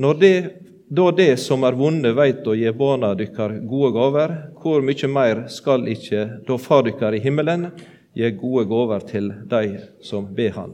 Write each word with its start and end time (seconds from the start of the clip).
Når 0.00 0.14
det, 0.14 0.52
da 0.88 1.10
det 1.12 1.34
som 1.36 1.64
er 1.68 1.76
vonde, 1.76 2.14
veit 2.16 2.46
å 2.48 2.54
gi 2.56 2.70
barna 2.72 3.10
dykkar 3.12 3.58
gode 3.68 3.90
gaver, 3.98 4.30
hvor 4.62 4.80
mykje 4.80 5.10
mer 5.12 5.42
skal 5.52 5.84
ikke 5.92 6.22
da 6.46 6.56
Far 6.56 6.86
dykkar 6.86 7.18
i 7.18 7.20
himmelen 7.20 7.66
gi 8.16 8.30
gode 8.40 8.64
gaver 8.70 9.04
til 9.10 9.28
dei 9.50 9.66
som 10.00 10.30
ber 10.38 10.56
Han? 10.56 10.72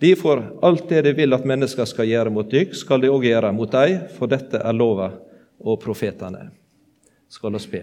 Derfor, 0.00 0.44
alt 0.62 0.86
det 0.88 1.02
de 1.08 1.16
vil 1.18 1.34
at 1.34 1.42
mennesker 1.44 1.90
skal 1.90 2.06
gjøre 2.06 2.30
mot 2.30 2.46
dykk, 2.46 2.78
skal 2.78 3.02
de 3.02 3.10
òg 3.10 3.26
gjøre 3.26 3.50
mot 3.52 3.74
dei, 3.74 3.98
for 4.14 4.30
dette 4.30 4.62
er 4.62 4.78
lova 4.78 5.10
og 5.58 5.82
profetene. 5.82 6.46
Skal 7.26 7.58
oss 7.58 7.66
be. 7.66 7.82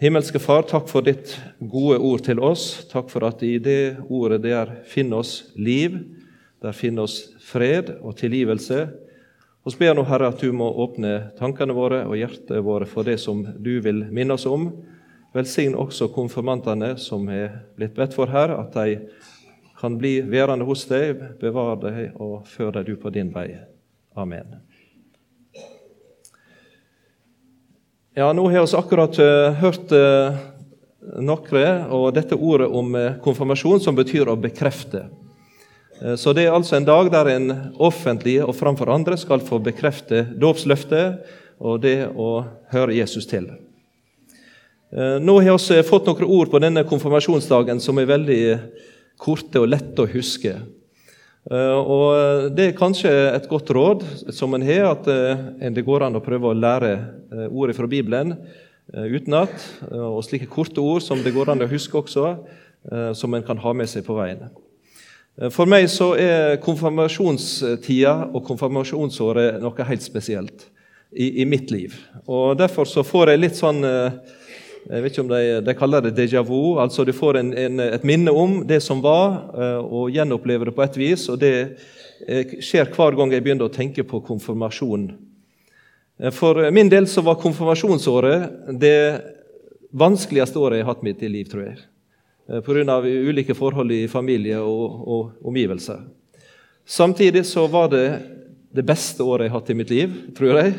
Himmelske 0.00 0.40
Far, 0.40 0.64
takk 0.64 0.88
for 0.88 1.04
ditt 1.04 1.36
gode 1.60 2.00
ord 2.00 2.24
til 2.24 2.40
oss. 2.40 2.86
Takk 2.88 3.12
for 3.12 3.28
at 3.28 3.44
i 3.44 3.58
det 3.60 3.98
ordet 4.08 4.40
der 4.48 4.78
finner 4.88 5.20
oss 5.20 5.42
liv, 5.52 6.00
der 6.64 6.72
finner 6.72 7.04
oss 7.04 7.18
fred 7.44 7.92
og 8.00 8.16
tilgivelse. 8.16 8.86
Vi 9.64 9.76
ber 9.80 9.94
nå, 9.96 10.04
Herre, 10.08 10.30
at 10.32 10.40
du 10.40 10.50
må 10.56 10.66
åpne 10.84 11.30
tankene 11.38 11.76
våre 11.76 12.02
og 12.08 12.16
hjertet 12.16 12.64
våre 12.64 12.88
for 12.88 13.04
det 13.04 13.18
som 13.20 13.42
du 13.44 13.78
vil 13.84 14.04
minne 14.12 14.36
oss 14.36 14.46
om. 14.48 14.70
Velsign 15.34 15.76
også 15.76 16.10
konfirmantene 16.14 16.94
som 17.00 17.26
er 17.32 17.60
blitt 17.76 17.96
bedt 17.96 18.14
for 18.16 18.30
her, 18.32 18.52
at 18.56 18.76
de 18.76 19.00
kan 19.80 19.96
bli 20.00 20.18
værende 20.24 20.64
hos 20.68 20.86
deg, 20.88 21.20
bevare 21.40 21.80
deg 21.82 22.20
og 22.22 22.44
før 22.48 22.76
deg 22.78 22.88
du 22.88 22.94
på 23.00 23.12
din 23.12 23.32
vei. 23.34 23.50
Amen. 24.16 24.54
Ja, 28.14 28.30
Nå 28.32 28.46
har 28.46 28.62
vi 28.62 28.78
akkurat 28.78 29.18
uh, 29.18 29.58
hørt 29.58 29.90
uh, 29.90 30.38
noe, 31.18 31.66
og 31.90 32.06
dette 32.14 32.38
ordet 32.38 32.68
om 32.70 32.94
uh, 32.94 33.16
konfirmasjon, 33.24 33.82
som 33.82 33.98
betyr 33.98 34.30
å 34.30 34.38
bekrefte. 34.38 35.08
Så 36.18 36.32
Det 36.34 36.44
er 36.44 36.52
altså 36.52 36.76
en 36.76 36.86
dag 36.86 37.10
der 37.12 37.30
en 37.30 37.52
offentlig 37.78 38.40
og 38.42 38.56
framfor 38.58 38.90
andre 38.90 39.16
skal 39.16 39.40
få 39.40 39.60
bekrefte 39.62 40.24
dåpsløftet 40.34 41.22
og 41.60 41.80
det 41.82 42.10
å 42.10 42.44
høre 42.72 42.96
Jesus 42.96 43.26
til. 43.30 43.46
Nå 44.90 45.36
har 45.42 45.58
vi 45.58 45.82
fått 45.86 46.06
noen 46.06 46.26
ord 46.26 46.50
på 46.50 46.60
denne 46.62 46.82
konfirmasjonsdagen 46.86 47.80
som 47.80 47.98
er 47.98 48.10
veldig 48.10 48.42
korte 49.20 49.62
og 49.62 49.70
lette 49.70 50.02
å 50.02 50.10
huske. 50.10 50.58
Eh, 51.50 51.76
og 51.76 52.54
Det 52.56 52.70
er 52.70 52.78
kanskje 52.78 53.12
et 53.34 53.48
godt 53.48 53.70
råd 53.76 54.04
som 54.32 54.54
en 54.56 54.64
har, 54.64 54.94
at 54.94 55.08
eh, 55.12 55.70
det 55.74 55.84
går 55.84 56.06
an 56.06 56.16
å 56.16 56.24
prøve 56.24 56.50
å 56.50 56.56
lære 56.56 56.92
eh, 56.94 57.48
ordet 57.50 57.76
fra 57.76 57.88
Bibelen 57.90 58.36
utenat. 58.84 59.52
Og 59.96 60.20
slike 60.26 60.50
korte 60.52 60.82
ord 60.82 61.00
som 61.00 61.22
det 61.24 61.32
går 61.32 61.54
an 61.54 61.64
å 61.64 61.70
huske 61.70 61.96
også, 61.96 62.34
som 63.16 63.32
en 63.32 63.42
kan 63.42 63.56
ha 63.56 63.72
med 63.72 63.88
seg 63.88 64.04
på 64.04 64.12
veien. 64.12 64.42
For 65.50 65.66
meg 65.66 65.88
så 65.90 66.12
er 66.14 66.60
konfirmasjonstida 66.62 68.14
og 68.30 68.44
konfirmasjonsåret 68.46 69.58
noe 69.62 69.86
helt 69.88 70.04
spesielt 70.04 70.68
i, 71.10 71.42
i 71.42 71.44
mitt 71.48 71.72
liv. 71.74 71.96
Og 72.30 72.54
Derfor 72.58 72.86
så 72.86 73.02
får 73.06 73.32
jeg 73.32 73.42
litt 73.42 73.58
sånn 73.58 73.82
jeg 74.84 75.00
vet 75.00 75.14
ikke 75.14 75.22
om 75.22 75.30
de, 75.30 75.42
de 75.64 75.74
kaller 75.78 76.02
det 76.04 76.16
déjà 76.18 76.42
vu. 76.44 76.76
altså 76.80 77.04
Du 77.04 77.12
får 77.16 77.38
en, 77.40 77.52
en, 77.56 77.80
et 77.80 78.04
minne 78.04 78.32
om 78.32 78.58
det 78.68 78.82
som 78.84 79.00
var, 79.00 79.38
eh, 79.56 79.80
og 79.80 80.10
gjenopplever 80.12 80.68
det 80.68 80.74
på 80.76 80.84
et 80.84 80.98
vis. 81.00 81.28
og 81.32 81.40
Det 81.40 81.54
eh, 82.28 82.58
skjer 82.60 82.90
hver 82.92 83.16
gang 83.16 83.32
jeg 83.32 83.44
begynner 83.46 83.70
å 83.70 83.72
tenke 83.72 84.04
på 84.04 84.20
konfirmasjon. 84.26 85.08
Eh, 86.20 86.34
for 86.36 86.60
min 86.70 86.92
del 86.92 87.08
så 87.08 87.24
var 87.24 87.40
konfirmasjonsåret 87.40 88.76
det 88.80 88.98
vanskeligste 89.94 90.60
året 90.60 90.82
jeg 90.82 90.86
har 90.86 90.92
hatt 90.92 91.06
mitt 91.06 91.24
i 91.24 91.32
liv, 91.32 91.48
tror 91.48 91.64
jeg. 91.70 91.80
Pga. 92.44 92.98
ulike 93.00 93.54
forhold 93.56 93.92
i 93.92 94.06
familie 94.08 94.58
og, 94.60 95.08
og 95.08 95.48
omgivelser. 95.48 96.02
Samtidig 96.84 97.46
så 97.48 97.66
var 97.66 97.88
det 97.88 98.06
det 98.74 98.84
beste 98.84 99.24
året 99.24 99.46
jeg 99.46 99.52
har 99.52 99.60
hatt 99.60 99.70
i 99.70 99.76
mitt 99.78 99.92
liv, 99.92 100.16
tror 100.36 100.58
jeg. 100.60 100.74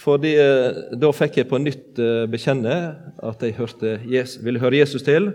Fordi 0.00 0.34
eh, 0.40 0.82
Da 0.98 1.12
fikk 1.14 1.40
jeg 1.40 1.48
på 1.50 1.60
nytt 1.60 2.00
eh, 2.00 2.24
bekjenne 2.30 2.76
at 3.22 3.42
jeg 3.44 3.56
hørte, 3.58 3.98
ville 4.42 4.62
høre 4.62 4.80
Jesus 4.80 5.04
til. 5.06 5.30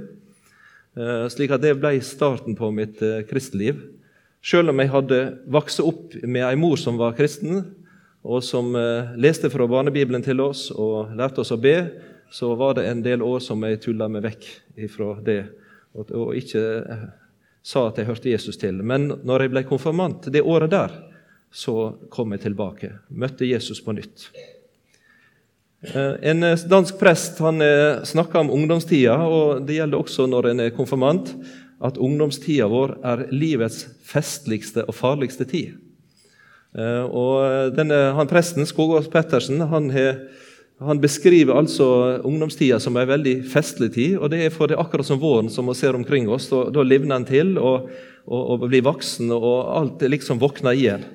Eh, 0.97 1.25
slik 1.33 1.53
at 1.53 1.63
det 1.63 1.77
ble 1.79 1.95
starten 2.05 2.57
på 2.57 2.71
mitt 2.73 3.01
kristeliv. 3.29 3.79
Selv 4.43 4.71
om 4.71 4.81
jeg 4.81 4.93
hadde 4.93 5.21
vokst 5.51 5.81
opp 5.83 6.13
med 6.23 6.45
ei 6.45 6.55
mor 6.59 6.77
som 6.79 6.99
var 6.99 7.17
kristen, 7.17 7.63
og 8.27 8.43
som 8.43 8.73
leste 9.15 9.47
fra 9.49 9.65
barnebibelen 9.69 10.23
til 10.25 10.41
oss 10.43 10.67
og 10.73 11.13
lærte 11.15 11.41
oss 11.43 11.53
å 11.53 11.57
be, 11.61 11.75
så 12.31 12.53
var 12.59 12.77
det 12.77 12.87
en 12.89 13.03
del 13.05 13.23
år 13.25 13.39
som 13.43 13.63
jeg 13.63 13.81
tulla 13.83 14.09
meg 14.11 14.25
vekk 14.27 14.49
fra 14.93 15.15
det 15.23 15.41
og 15.97 16.35
ikke 16.37 16.61
sa 17.65 17.87
at 17.87 17.97
jeg 17.99 18.07
hørte 18.07 18.29
Jesus 18.29 18.59
til. 18.61 18.83
Men 18.85 19.09
når 19.25 19.45
jeg 19.45 19.53
ble 19.55 19.63
konfirmant 19.67 20.29
det 20.31 20.43
året 20.45 20.71
der, 20.71 20.93
så 21.51 21.95
kom 22.13 22.35
jeg 22.35 22.43
tilbake. 22.45 22.91
Møtte 23.09 23.47
Jesus 23.47 23.81
på 23.83 23.95
nytt. 23.97 24.27
Eh, 25.85 26.13
en 26.31 26.43
eh, 26.43 26.65
dansk 26.69 26.97
prest 26.99 27.39
han 27.43 27.61
eh, 27.61 28.03
snakka 28.07 28.41
om 28.41 28.51
ungdomstida, 28.53 29.17
og 29.27 29.65
det 29.67 29.77
gjelder 29.77 30.01
også 30.01 30.27
når 30.29 30.51
en 30.51 30.63
er 30.65 30.75
konfirmant, 30.75 31.33
at 31.83 31.99
ungdomstida 32.01 32.65
vår 32.71 32.95
er 33.05 33.27
livets 33.29 33.85
festligste 34.07 34.87
og 34.87 34.95
farligste 34.97 35.45
tid. 35.45 35.75
Og 36.77 37.73
denne, 37.73 37.95
han 38.17 38.29
Presten, 38.29 38.65
Skogås 38.69 39.07
Pettersen, 39.09 39.61
han, 39.69 39.87
han, 40.79 41.01
beskriver 41.01 41.57
altså 41.57 41.87
ungdomstida 42.27 42.79
som 42.79 42.97
en 42.97 43.09
veldig 43.09 43.39
festlig 43.49 43.93
tid. 43.95 44.17
og 44.17 44.29
Det 44.29 44.43
er 44.45 44.53
for 44.53 44.69
det 44.69 44.77
akkurat 44.77 45.07
som 45.07 45.19
våren 45.21 45.49
som 45.49 45.69
vi 45.69 45.75
ser 45.77 45.95
omkring 45.97 46.29
oss. 46.29 46.49
Da, 46.51 46.67
da 46.69 46.83
livner 46.85 47.17
en 47.17 47.25
til 47.25 47.55
og, 47.57 47.89
og, 48.25 48.41
og, 48.41 48.67
blir 48.69 48.85
voksen, 48.85 49.31
og 49.33 49.71
alt 49.77 50.05
liksom 50.05 50.41
våkner 50.41 50.77
igjen. 50.77 51.05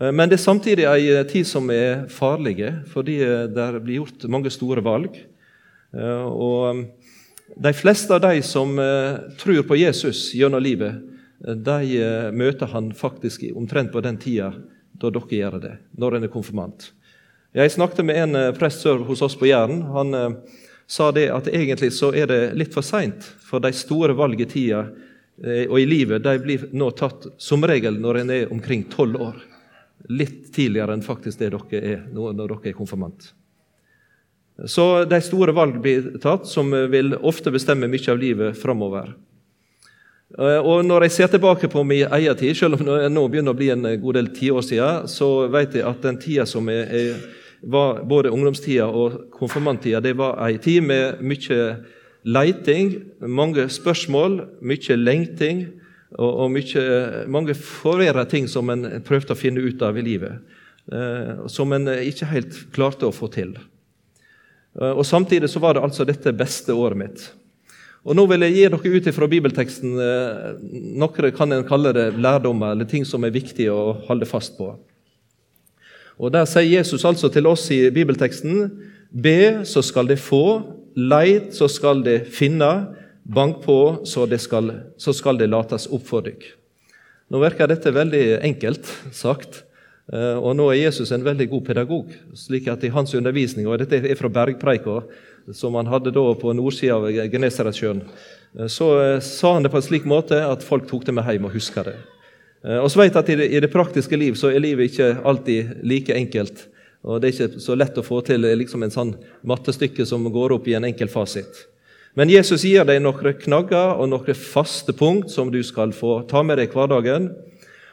Eh, 0.00 0.12
men 0.12 0.28
det 0.28 0.38
er 0.38 0.44
samtidig 0.44 0.86
ei 0.88 1.10
eh, 1.12 1.26
tid 1.28 1.48
som 1.48 1.68
er 1.74 2.06
farlig, 2.12 2.60
fordi 2.92 3.18
eh, 3.24 3.44
det 3.52 3.68
blir 3.82 4.02
gjort 4.02 4.28
mange 4.30 4.52
store 4.54 4.84
valg. 4.84 5.20
Og 5.88 6.82
de 7.56 7.70
fleste 7.72 8.12
av 8.12 8.20
de 8.20 8.42
som 8.44 8.74
tror 9.40 9.62
på 9.64 9.78
Jesus 9.80 10.34
gjennom 10.36 10.60
livet, 10.60 10.98
de 11.40 12.02
møter 12.36 12.68
han 12.74 12.90
faktisk 12.92 13.46
omtrent 13.56 13.88
på 13.94 14.02
den 14.04 14.18
tida 14.20 14.50
da 15.00 15.10
dere 15.14 15.38
gjør 15.38 15.56
det, 15.62 15.72
når 15.96 16.18
en 16.18 16.28
er 16.28 16.32
konfirmant. 16.34 16.90
Jeg 17.58 17.74
snakket 17.74 18.06
med 18.06 18.22
en 18.22 18.38
prest 18.54 18.84
sør 18.84 19.02
hos 19.08 19.22
oss 19.26 19.34
på 19.38 19.48
Jæren. 19.48 19.80
Han 19.90 20.14
sa 20.86 21.08
det 21.10 21.26
at 21.34 21.48
egentlig 21.50 21.90
så 21.96 22.12
er 22.14 22.28
det 22.30 22.40
litt 22.54 22.74
for 22.76 22.86
seint, 22.86 23.24
for 23.42 23.58
de 23.64 23.72
store 23.74 24.14
valg 24.14 24.40
i 24.44 24.46
tida 24.48 24.84
og 25.68 25.76
i 25.78 25.86
livet 25.86 26.22
de 26.22 26.32
blir 26.42 26.64
nå 26.74 26.88
tatt 26.98 27.28
som 27.38 27.62
regel 27.66 27.98
når 28.02 28.20
en 28.20 28.30
er 28.34 28.52
omkring 28.54 28.84
tolv 28.90 29.20
år 29.22 29.36
litt 30.06 30.54
tidligere 30.54 30.94
enn 30.94 31.04
faktisk 31.04 31.40
det 31.40 31.50
dere 31.52 31.80
er 31.82 32.04
når 32.12 32.36
dere 32.38 32.58
er 32.70 32.76
konfirmant. 32.76 33.32
Så 34.66 35.04
de 35.06 35.18
store 35.22 35.54
valg 35.54 35.78
blir 35.82 36.16
tatt, 36.22 36.48
som 36.50 36.72
vil 36.90 37.14
ofte 37.14 37.52
bestemme 37.54 37.90
mye 37.90 38.10
av 38.10 38.18
livet 38.18 38.58
framover. 38.58 39.12
Eh, 40.34 40.58
og 40.58 40.82
når 40.86 41.06
jeg 41.06 41.14
ser 41.14 41.30
tilbake 41.32 41.70
på 41.70 41.84
min 41.86 42.08
egen 42.18 42.38
tid, 42.38 42.56
selv 42.58 42.78
om 42.78 42.88
det 42.88 43.10
nå 43.12 43.26
begynner 43.30 43.54
å 43.54 43.58
bli 43.58 43.70
en 43.74 43.86
god 44.02 44.18
del 44.18 44.32
tiår 44.34 44.66
siden, 44.66 45.06
så 45.10 45.46
vet 45.52 45.78
jeg 45.78 45.86
at 45.86 46.02
den 46.02 46.18
tida 46.18 46.46
som 46.46 46.66
jeg, 46.72 46.88
jeg 46.90 47.37
var 47.60 48.02
både 48.08 48.30
ungdomstida 48.30 48.86
og 48.86 49.30
konfirmanttida, 49.34 50.00
det 50.00 50.14
var 50.18 50.38
ei 50.46 50.58
tid 50.62 50.84
med 50.86 51.22
mye 51.24 51.62
leiting, 52.28 52.92
mange 53.20 53.66
spørsmål, 53.72 54.40
mye 54.60 54.98
lengting 54.98 55.64
og, 56.16 56.28
og 56.28 56.52
mye, 56.54 56.84
mange 57.30 57.56
forvirra 57.58 58.24
ting 58.28 58.48
som 58.50 58.70
en 58.72 58.86
prøvde 59.06 59.34
å 59.34 59.38
finne 59.38 59.64
ut 59.64 59.82
av 59.82 59.98
i 59.98 60.06
livet, 60.06 60.38
eh, 60.92 61.48
som 61.50 61.72
en 61.74 61.90
ikke 61.98 62.30
helt 62.30 62.62
klarte 62.74 63.08
å 63.08 63.14
få 63.14 63.30
til. 63.34 63.56
Eh, 64.78 64.92
og 64.94 65.04
Samtidig 65.06 65.50
så 65.50 65.62
var 65.62 65.76
det 65.76 65.84
altså 65.84 66.06
dette 66.08 66.34
beste 66.36 66.74
året 66.74 67.00
mitt. 67.00 67.28
Og 68.08 68.14
Nå 68.16 68.24
vil 68.30 68.46
jeg 68.46 68.54
gi 68.54 68.68
dere 68.70 68.92
ut 68.94 69.08
fra 69.14 69.28
bibelteksten 69.28 69.98
eh, 70.00 70.52
noe 71.00 71.32
kan 71.34 71.52
en 71.52 71.66
kalle 71.68 71.92
det 71.96 72.12
lærdommer, 72.16 72.72
eller 72.72 72.88
ting 72.88 73.04
som 73.08 73.24
er 73.26 73.34
viktige 73.34 73.74
å 73.74 73.98
holde 74.08 74.28
fast 74.28 74.56
på. 74.58 74.72
Og 76.18 76.32
Der 76.34 76.46
sier 76.50 76.78
Jesus 76.78 77.04
altså 77.06 77.30
til 77.30 77.46
oss 77.46 77.70
i 77.70 77.88
bibelteksten 77.94 78.70
Be, 79.08 79.64
så 79.64 79.80
skal 79.82 80.08
de 80.10 80.18
få. 80.20 80.62
Leit, 80.98 81.54
så 81.54 81.68
skal 81.70 82.02
de 82.04 82.18
finne. 82.26 82.68
Bank 83.28 83.62
på, 83.64 84.04
så, 84.04 84.26
skal, 84.40 84.72
så 84.98 85.12
skal 85.12 85.38
det 85.38 85.48
lates 85.48 85.86
opp 85.92 86.04
for 86.08 86.24
dykk. 86.24 86.44
Nå 87.28 87.40
virker 87.42 87.68
dette 87.68 87.92
veldig 87.92 88.40
enkelt 88.40 88.88
sagt, 89.12 89.62
eh, 90.12 90.36
og 90.36 90.56
nå 90.56 90.70
er 90.72 90.86
Jesus 90.86 91.12
en 91.12 91.24
veldig 91.24 91.48
god 91.50 91.64
pedagog. 91.66 92.14
slik 92.34 92.68
at 92.68 92.84
i 92.84 92.92
hans 92.92 93.14
undervisning, 93.14 93.68
og 93.68 93.78
Dette 93.78 94.00
er 94.00 94.16
fra 94.16 94.28
bergpreika, 94.28 95.02
som 95.52 95.74
han 95.76 95.86
hadde 95.86 96.12
da 96.12 96.24
på 96.34 96.52
nordsida 96.56 96.96
av 96.96 97.32
Genesaretsjøen. 97.32 98.02
Eh, 98.58 98.66
så 98.66 98.88
eh, 99.00 99.20
sa 99.20 99.54
han 99.54 99.62
det 99.62 99.72
på 99.72 99.76
en 99.76 99.88
slik 99.88 100.08
måte 100.08 100.40
at 100.40 100.64
folk 100.64 100.88
tok 100.88 101.04
det 101.04 101.14
med 101.14 101.28
hjem 101.28 101.48
og 101.48 101.56
huska 101.56 101.84
det. 101.84 101.98
Og 102.64 102.90
så 102.90 102.98
vet 103.04 103.16
at 103.16 103.28
i 103.30 103.60
det, 103.60 103.70
praktiske 103.70 104.16
liv 104.18 104.34
så 104.34 104.50
er 104.50 104.62
livet 104.62 104.90
ikke 104.90 105.20
alltid 105.22 105.76
like 105.86 106.14
enkelt. 106.14 106.66
og 107.06 107.20
Det 107.20 107.28
er 107.28 107.34
ikke 107.34 107.62
så 107.62 107.76
lett 107.78 107.98
å 107.98 108.02
få 108.02 108.20
til 108.26 108.42
liksom 108.42 108.82
en 108.82 108.94
sånn 108.94 109.12
mattestykke 109.46 110.06
som 110.06 110.26
går 110.26 110.56
opp 110.56 110.66
i 110.66 110.74
en 110.74 110.88
enkel 110.88 111.08
fasit. 111.08 111.68
Men 112.18 112.32
Jesus 112.32 112.64
gir 112.66 112.82
deg 112.88 112.98
noen 113.04 113.36
knagger 113.38 114.00
og 114.00 114.08
noen 114.10 114.34
faste 114.34 114.92
punkt 114.96 115.30
som 115.30 115.52
du 115.54 115.60
skal 115.62 115.92
få 115.94 116.24
ta 116.26 116.42
med 116.42 116.58
deg 116.58 116.74
hverdagen. 116.74 117.30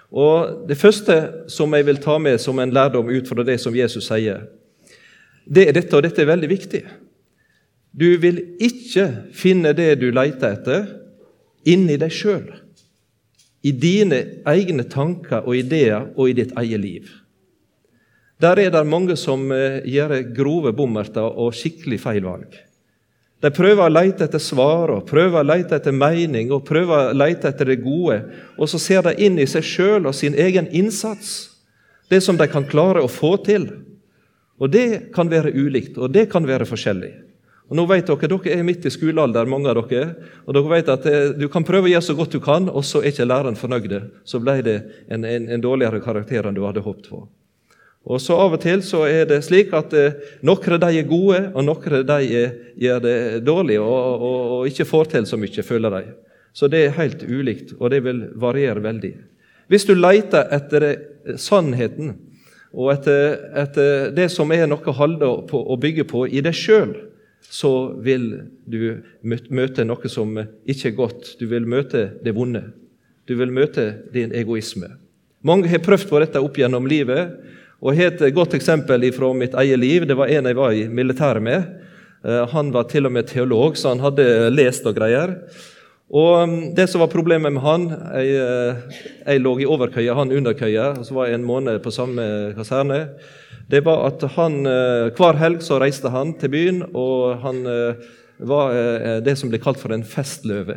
Og 0.09 0.67
Det 0.67 0.77
første 0.77 1.45
som 1.47 1.73
jeg 1.73 1.85
vil 1.85 2.01
ta 2.01 2.17
med 2.17 2.41
som 2.41 2.59
en 2.59 2.73
lærdom 2.73 3.09
ut 3.09 3.27
fra 3.27 3.43
det 3.43 3.59
som 3.61 3.75
Jesus 3.75 4.07
sier, 4.09 4.47
det 5.45 5.67
er 5.67 5.75
dette, 5.77 5.93
og 5.93 6.01
dette 6.01 6.23
er 6.23 6.31
veldig 6.31 6.49
viktig. 6.49 6.81
Du 7.93 8.17
vil 8.17 8.41
ikke 8.57 9.29
finne 9.31 9.75
det 9.77 9.99
du 10.01 10.09
leter 10.09 10.55
etter, 10.57 10.87
inni 11.69 11.99
deg 12.01 12.09
sjøl. 12.09 12.47
I 13.65 13.71
dine 13.73 14.21
egne 14.45 14.85
tanker 14.85 15.45
og 15.45 15.57
ideer 15.57 16.11
og 16.13 16.29
i 16.29 16.35
ditt 16.37 16.53
eget 16.59 16.81
liv. 16.81 17.09
Der 18.41 18.59
er 18.59 18.69
det 18.71 18.83
mange 18.85 19.15
som 19.17 19.47
eh, 19.55 19.81
gjør 19.87 20.19
grove 20.35 20.73
bommerter 20.75 21.25
og 21.25 21.55
skikkelig 21.55 22.01
feil 22.03 22.25
valg. 22.27 22.57
De 23.43 23.51
prøver 23.53 23.85
å 23.85 23.91
lete 23.91 24.25
etter 24.25 24.41
svar 24.41 24.91
og 24.93 25.07
prøver 25.09 25.41
å 25.41 25.47
lete 25.47 25.77
etter 25.77 25.95
mening 25.95 26.51
og 26.55 26.65
prøver 26.67 27.11
å 27.11 27.17
lete 27.17 27.49
etter 27.51 27.71
det 27.71 27.81
gode. 27.83 28.21
Og 28.57 28.69
så 28.71 28.79
ser 28.81 29.05
de 29.05 29.15
inn 29.25 29.39
i 29.39 29.47
seg 29.49 29.65
sjøl 29.65 30.09
og 30.09 30.15
sin 30.17 30.37
egen 30.39 30.69
innsats, 30.71 31.35
det 32.09 32.21
som 32.23 32.37
de 32.37 32.47
kan 32.51 32.67
klare 32.69 33.03
å 33.03 33.11
få 33.11 33.35
til. 33.45 33.69
Og 34.59 34.71
Det 34.71 35.11
kan 35.15 35.29
være 35.29 35.51
ulikt, 35.51 35.97
og 35.97 36.13
det 36.13 36.29
kan 36.31 36.47
være 36.47 36.67
forskjellig. 36.67 37.24
Og 37.65 37.77
nå 37.79 37.85
vet 37.89 38.05
Dere 38.05 38.29
dere 38.29 38.57
er 38.59 38.65
midt 38.65 38.85
i 38.85 38.91
skolealder, 38.93 39.47
mange 39.49 39.71
av 39.71 39.79
dere. 39.89 40.15
og 40.45 40.53
dere 40.53 40.69
vet 40.75 40.91
at 40.93 41.05
eh, 41.09 41.31
Du 41.33 41.47
kan 41.49 41.65
prøve 41.65 41.89
å 41.89 41.93
gjøre 41.93 42.05
så 42.05 42.17
godt 42.17 42.35
du 42.35 42.39
kan, 42.39 42.69
og 42.69 42.85
så 42.85 43.01
er 43.01 43.13
ikke 43.13 43.25
læreren 43.25 43.57
fornøyd. 43.57 43.95
Så 44.23 44.39
ble 44.39 44.61
det 44.61 44.77
en, 45.09 45.25
en, 45.25 45.49
en 45.49 45.61
dårligere 45.63 46.01
karakter 46.03 46.45
enn 46.45 46.55
du 46.57 46.65
hadde 46.65 46.85
håpet 46.85 47.09
på. 47.09 47.25
Og 48.05 48.21
så 48.21 48.35
Av 48.37 48.53
og 48.53 48.61
til 48.61 48.83
så 48.85 49.01
er 49.09 49.25
det 49.25 49.41
slik 49.47 49.73
at 49.73 49.93
eh, 49.97 50.19
noen 50.45 50.77
de 50.81 50.91
er 50.99 51.07
gode, 51.09 51.39
og 51.55 51.65
noen 51.65 52.05
de 52.05 52.19
er, 52.37 52.53
gjør 52.77 53.01
det 53.01 53.17
dårlig 53.47 53.79
og, 53.81 54.21
og, 54.21 54.37
og, 54.59 54.67
ikke 54.69 54.85
får 54.85 55.09
til 55.15 55.25
så 55.25 55.39
mye, 55.41 55.65
føler 55.65 55.97
de. 55.97 56.03
Så 56.55 56.69
det 56.71 56.83
er 56.85 56.99
helt 56.99 57.25
ulikt, 57.25 57.73
og 57.79 57.89
det 57.91 58.03
vil 58.05 58.21
variere 58.39 58.83
veldig. 58.83 59.11
Hvis 59.67 59.87
du 59.89 59.95
leter 59.97 60.45
etter 60.53 60.85
sannheten 61.41 62.13
og 62.75 62.91
etter, 62.93 63.39
etter 63.57 64.13
det 64.13 64.29
som 64.31 64.53
er 64.53 64.67
noe 64.69 64.85
å 64.85 64.95
holde 64.95 65.31
på 65.49 65.57
og 65.57 65.81
bygge 65.81 66.05
på 66.05 66.27
i 66.29 66.43
deg 66.45 66.53
sjøl, 66.55 66.93
så 67.49 67.71
vil 68.03 68.29
du 68.65 69.01
møte 69.21 69.85
noe 69.85 70.09
som 70.11 70.37
ikke 70.65 70.91
er 70.91 70.97
godt. 70.97 71.35
Du 71.39 71.47
vil 71.51 71.67
møte 71.69 72.09
det 72.23 72.35
vonde. 72.35 72.63
Du 73.25 73.35
vil 73.39 73.53
møte 73.53 73.91
din 74.13 74.33
egoisme. 74.35 74.91
Mange 75.45 75.69
har 75.69 75.83
prøvd 75.85 76.07
på 76.09 76.21
dette 76.21 76.41
opp 76.41 76.57
gjennom 76.57 76.87
livet. 76.89 77.35
Og 77.81 77.95
har 77.97 78.13
Et 78.13 78.33
godt 78.33 78.53
eksempel 78.53 79.03
fra 79.13 79.33
mitt 79.33 79.53
eget 79.53 79.79
liv. 79.79 80.05
Det 80.07 80.17
var 80.17 80.27
en 80.27 80.45
jeg 80.45 80.55
var 80.55 80.71
i 80.71 80.87
militæret 80.87 81.43
med. 81.43 81.65
Eh, 82.25 82.47
han 82.49 82.71
var 82.73 82.83
til 82.89 83.05
og 83.05 83.11
med 83.11 83.27
teolog, 83.27 83.77
så 83.77 83.93
han 83.93 83.99
hadde 83.99 84.49
lest 84.49 84.85
og 84.85 84.95
greier. 84.95 85.37
Og 86.13 86.49
mm, 86.49 86.75
Det 86.77 86.87
som 86.89 87.01
var 87.01 87.13
problemet 87.13 87.53
med 87.53 87.63
han 87.63 87.87
Jeg, 87.89 88.35
eh, 88.37 88.99
jeg 89.25 89.41
lå 89.41 89.55
i 89.59 89.65
overkøya, 89.65 90.13
han 90.13 90.31
underkøya, 90.31 90.91
og 90.99 91.05
så 91.05 91.17
var 91.17 91.27
jeg 91.29 91.39
en 91.39 91.47
måned 91.47 91.79
på 91.81 91.91
samme 91.91 92.53
kaserne. 92.57 93.09
Det 93.69 93.81
var 93.85 94.05
at 94.07 94.21
han, 94.35 94.65
eh, 94.65 95.09
Hver 95.17 95.39
helg 95.41 95.63
så 95.65 95.79
reiste 95.81 96.09
han 96.13 96.35
til 96.37 96.49
byen, 96.49 96.83
og 96.93 97.41
han 97.41 97.63
var 98.39 98.73
det 99.23 99.37
som 99.39 99.49
ble 99.49 99.57
kalt 99.63 99.79
for 99.79 99.93
en 99.95 100.03
festløve. 100.03 100.75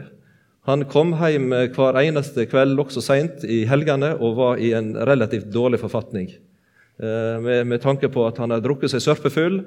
Han 0.68 0.84
kom 0.84 1.12
hjem 1.16 1.50
hver 1.74 1.96
eneste 1.98 2.46
kveld, 2.46 2.78
også 2.78 3.02
seint 3.02 3.44
i 3.44 3.64
helgene, 3.66 4.14
og 4.20 4.36
var 4.36 4.60
i 4.62 4.72
en 4.72 4.94
relativt 4.94 5.50
dårlig 5.52 5.80
forfatning. 5.80 6.30
Eh, 6.98 7.40
med, 7.40 7.66
med, 7.66 7.78
tanke 7.82 8.08
på 8.10 8.24
at 8.26 8.40
han 8.42 8.50
hadde 8.50 8.66
drukket 8.66 8.90
seg 8.90 9.04
sørpefull. 9.04 9.60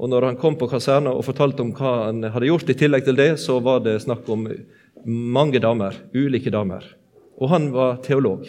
Og 0.00 0.08
når 0.08 0.30
han 0.30 0.38
kom 0.40 0.56
på 0.56 0.68
kaserna 0.70 1.12
og 1.12 1.26
fortalte 1.26 1.60
om 1.64 1.74
hva 1.76 1.94
han 2.06 2.24
hadde 2.32 2.48
gjort, 2.48 2.70
i 2.70 2.76
tillegg 2.78 3.04
til 3.04 3.18
det, 3.18 3.32
så 3.42 3.58
var 3.60 3.82
det 3.84 3.98
snakk 4.04 4.28
om 4.32 4.46
mange 5.06 5.60
damer, 5.62 5.96
ulike 6.14 6.50
damer. 6.50 6.84
Og 7.38 7.52
han 7.52 7.70
var 7.74 8.00
teolog. 8.04 8.48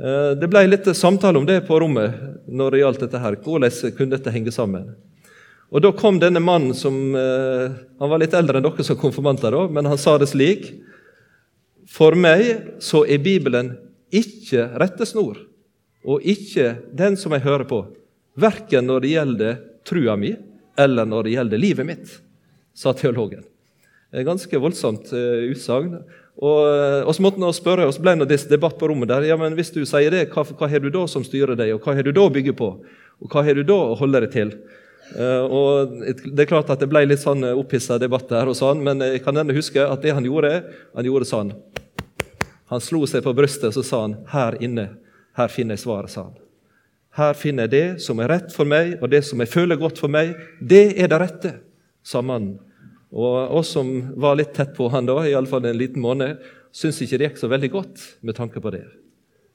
Eh, 0.00 0.30
det 0.38 0.50
ble 0.50 0.64
litt 0.66 0.88
samtale 0.96 1.38
om 1.38 1.46
det 1.46 1.60
på 1.68 1.78
rommet 1.82 2.46
når 2.50 2.74
det 2.74 2.82
gjaldt 2.82 3.04
dette 3.06 3.22
her. 3.22 3.38
Hvordan 3.44 3.94
kunne 3.96 4.16
dette 4.16 4.34
henge 4.34 4.54
sammen? 4.54 4.94
Og 5.74 5.82
Da 5.82 5.90
kom 5.96 6.20
denne 6.22 6.42
mannen 6.42 6.74
som 6.76 7.16
eh, 7.18 7.72
Han 7.98 8.10
var 8.10 8.20
litt 8.22 8.34
eldre 8.34 8.60
enn 8.60 8.66
dere 8.66 8.84
som 8.86 8.98
konfirmanter, 8.98 9.50
da, 9.50 9.66
men 9.68 9.86
han 9.86 9.98
sa 9.98 10.18
det 10.18 10.30
slik. 10.30 10.72
For 11.90 12.14
meg 12.18 12.78
så 12.82 13.04
er 13.06 13.22
Bibelen 13.22 13.74
ikke 14.14 14.68
rettesnor 14.78 15.38
og 16.04 16.20
ikke 16.28 16.74
den 16.92 17.16
som 17.16 17.32
jeg 17.32 17.46
hører 17.46 17.64
på, 17.68 17.80
verken 18.36 18.86
når 18.86 19.04
det 19.04 19.12
gjelder 19.14 19.56
trua 19.88 20.16
mi, 20.20 20.34
eller 20.76 21.08
når 21.08 21.24
det 21.24 21.34
gjelder 21.36 21.62
livet 21.62 21.88
mitt, 21.88 22.12
sa 22.76 22.92
teologen. 22.92 23.44
Et 24.14 24.26
ganske 24.26 24.60
voldsomt 24.62 25.10
uh, 25.12 25.42
utsagn. 25.50 25.98
Og, 26.38 26.60
uh, 26.62 27.00
og, 27.02 27.12
så 27.16 27.24
måtte 27.24 27.42
han 27.42 27.56
spørre, 27.56 27.88
og 27.88 27.94
så 27.96 28.04
ble 28.04 28.16
det 28.22 28.40
debatt 28.50 28.78
på 28.78 28.88
rommet 28.90 29.10
der. 29.10 29.26
ja, 29.30 29.36
men 29.40 29.56
Hvis 29.58 29.72
du 29.74 29.82
sier 29.82 30.14
det, 30.14 30.28
hva, 30.34 30.46
hva 30.46 30.70
har 30.70 30.82
du 30.82 30.90
da 30.94 31.04
som 31.10 31.26
styrer 31.26 31.58
deg, 31.58 31.74
og 31.74 31.84
hva 31.84 31.96
har 31.98 32.06
du 32.06 32.12
da 32.14 32.24
å 32.24 32.32
bygge 32.32 32.56
på? 32.58 32.70
Og 33.22 33.30
hva 33.30 33.44
har 33.46 33.58
du 33.58 33.62
da 33.66 33.78
å 33.90 33.98
holde 33.98 34.24
deg 34.24 34.34
til? 34.34 34.56
Uh, 35.14 35.44
og 35.44 35.94
Det 36.24 36.46
er 36.46 36.50
klart 36.50 36.72
at 36.72 36.82
det 36.82 36.90
ble 36.90 37.04
litt 37.06 37.22
sånn 37.22 37.44
opphissa 37.52 37.98
debatt 38.00 38.30
der, 38.30 38.50
og 38.50 38.58
sånn, 38.58 38.82
men 38.86 39.02
jeg 39.04 39.24
kan 39.26 39.36
ennå 39.36 39.56
huske 39.56 39.82
at 39.82 40.02
det 40.02 40.16
han 40.16 40.26
gjorde, 40.26 40.60
han 40.94 41.10
gjorde 41.10 41.28
sånn. 41.28 41.54
Han 42.72 42.82
slo 42.82 43.04
seg 43.06 43.22
på 43.26 43.34
brystet 43.36 43.70
og 43.70 43.76
så 43.76 43.84
sa 43.86 44.06
han, 44.06 44.20
her 44.32 44.56
inne 44.64 44.92
her 45.34 45.50
finner 45.50 45.74
jeg 45.74 45.84
svaret, 45.84 46.12
sa 46.14 46.28
han. 46.28 46.36
Her 47.14 47.34
finner 47.38 47.66
jeg 47.66 47.72
det 47.74 48.02
som 48.02 48.20
er 48.22 48.30
rett 48.30 48.54
for 48.54 48.66
meg, 48.66 48.96
og 49.00 49.10
det 49.10 49.22
som 49.26 49.38
jeg 49.42 49.50
føler 49.50 49.78
godt 49.78 50.00
for 50.02 50.10
meg. 50.10 50.34
Det 50.58 50.94
er 50.98 51.10
det 51.10 51.20
rette, 51.22 51.52
sa 52.06 52.22
mannen. 52.22 52.58
Og 53.14 53.54
oss 53.60 53.70
som 53.76 53.90
var 54.18 54.36
litt 54.40 54.54
tett 54.56 54.74
på 54.74 54.88
han 54.90 55.06
da, 55.06 55.20
iallfall 55.22 55.64
en 55.68 55.78
liten 55.78 56.02
måned, 56.02 56.42
syntes 56.74 57.04
ikke 57.04 57.20
det 57.20 57.28
gikk 57.28 57.40
så 57.44 57.50
veldig 57.52 57.70
godt 57.70 58.06
med 58.26 58.34
tanke 58.34 58.62
på 58.62 58.72
det. 58.74 58.84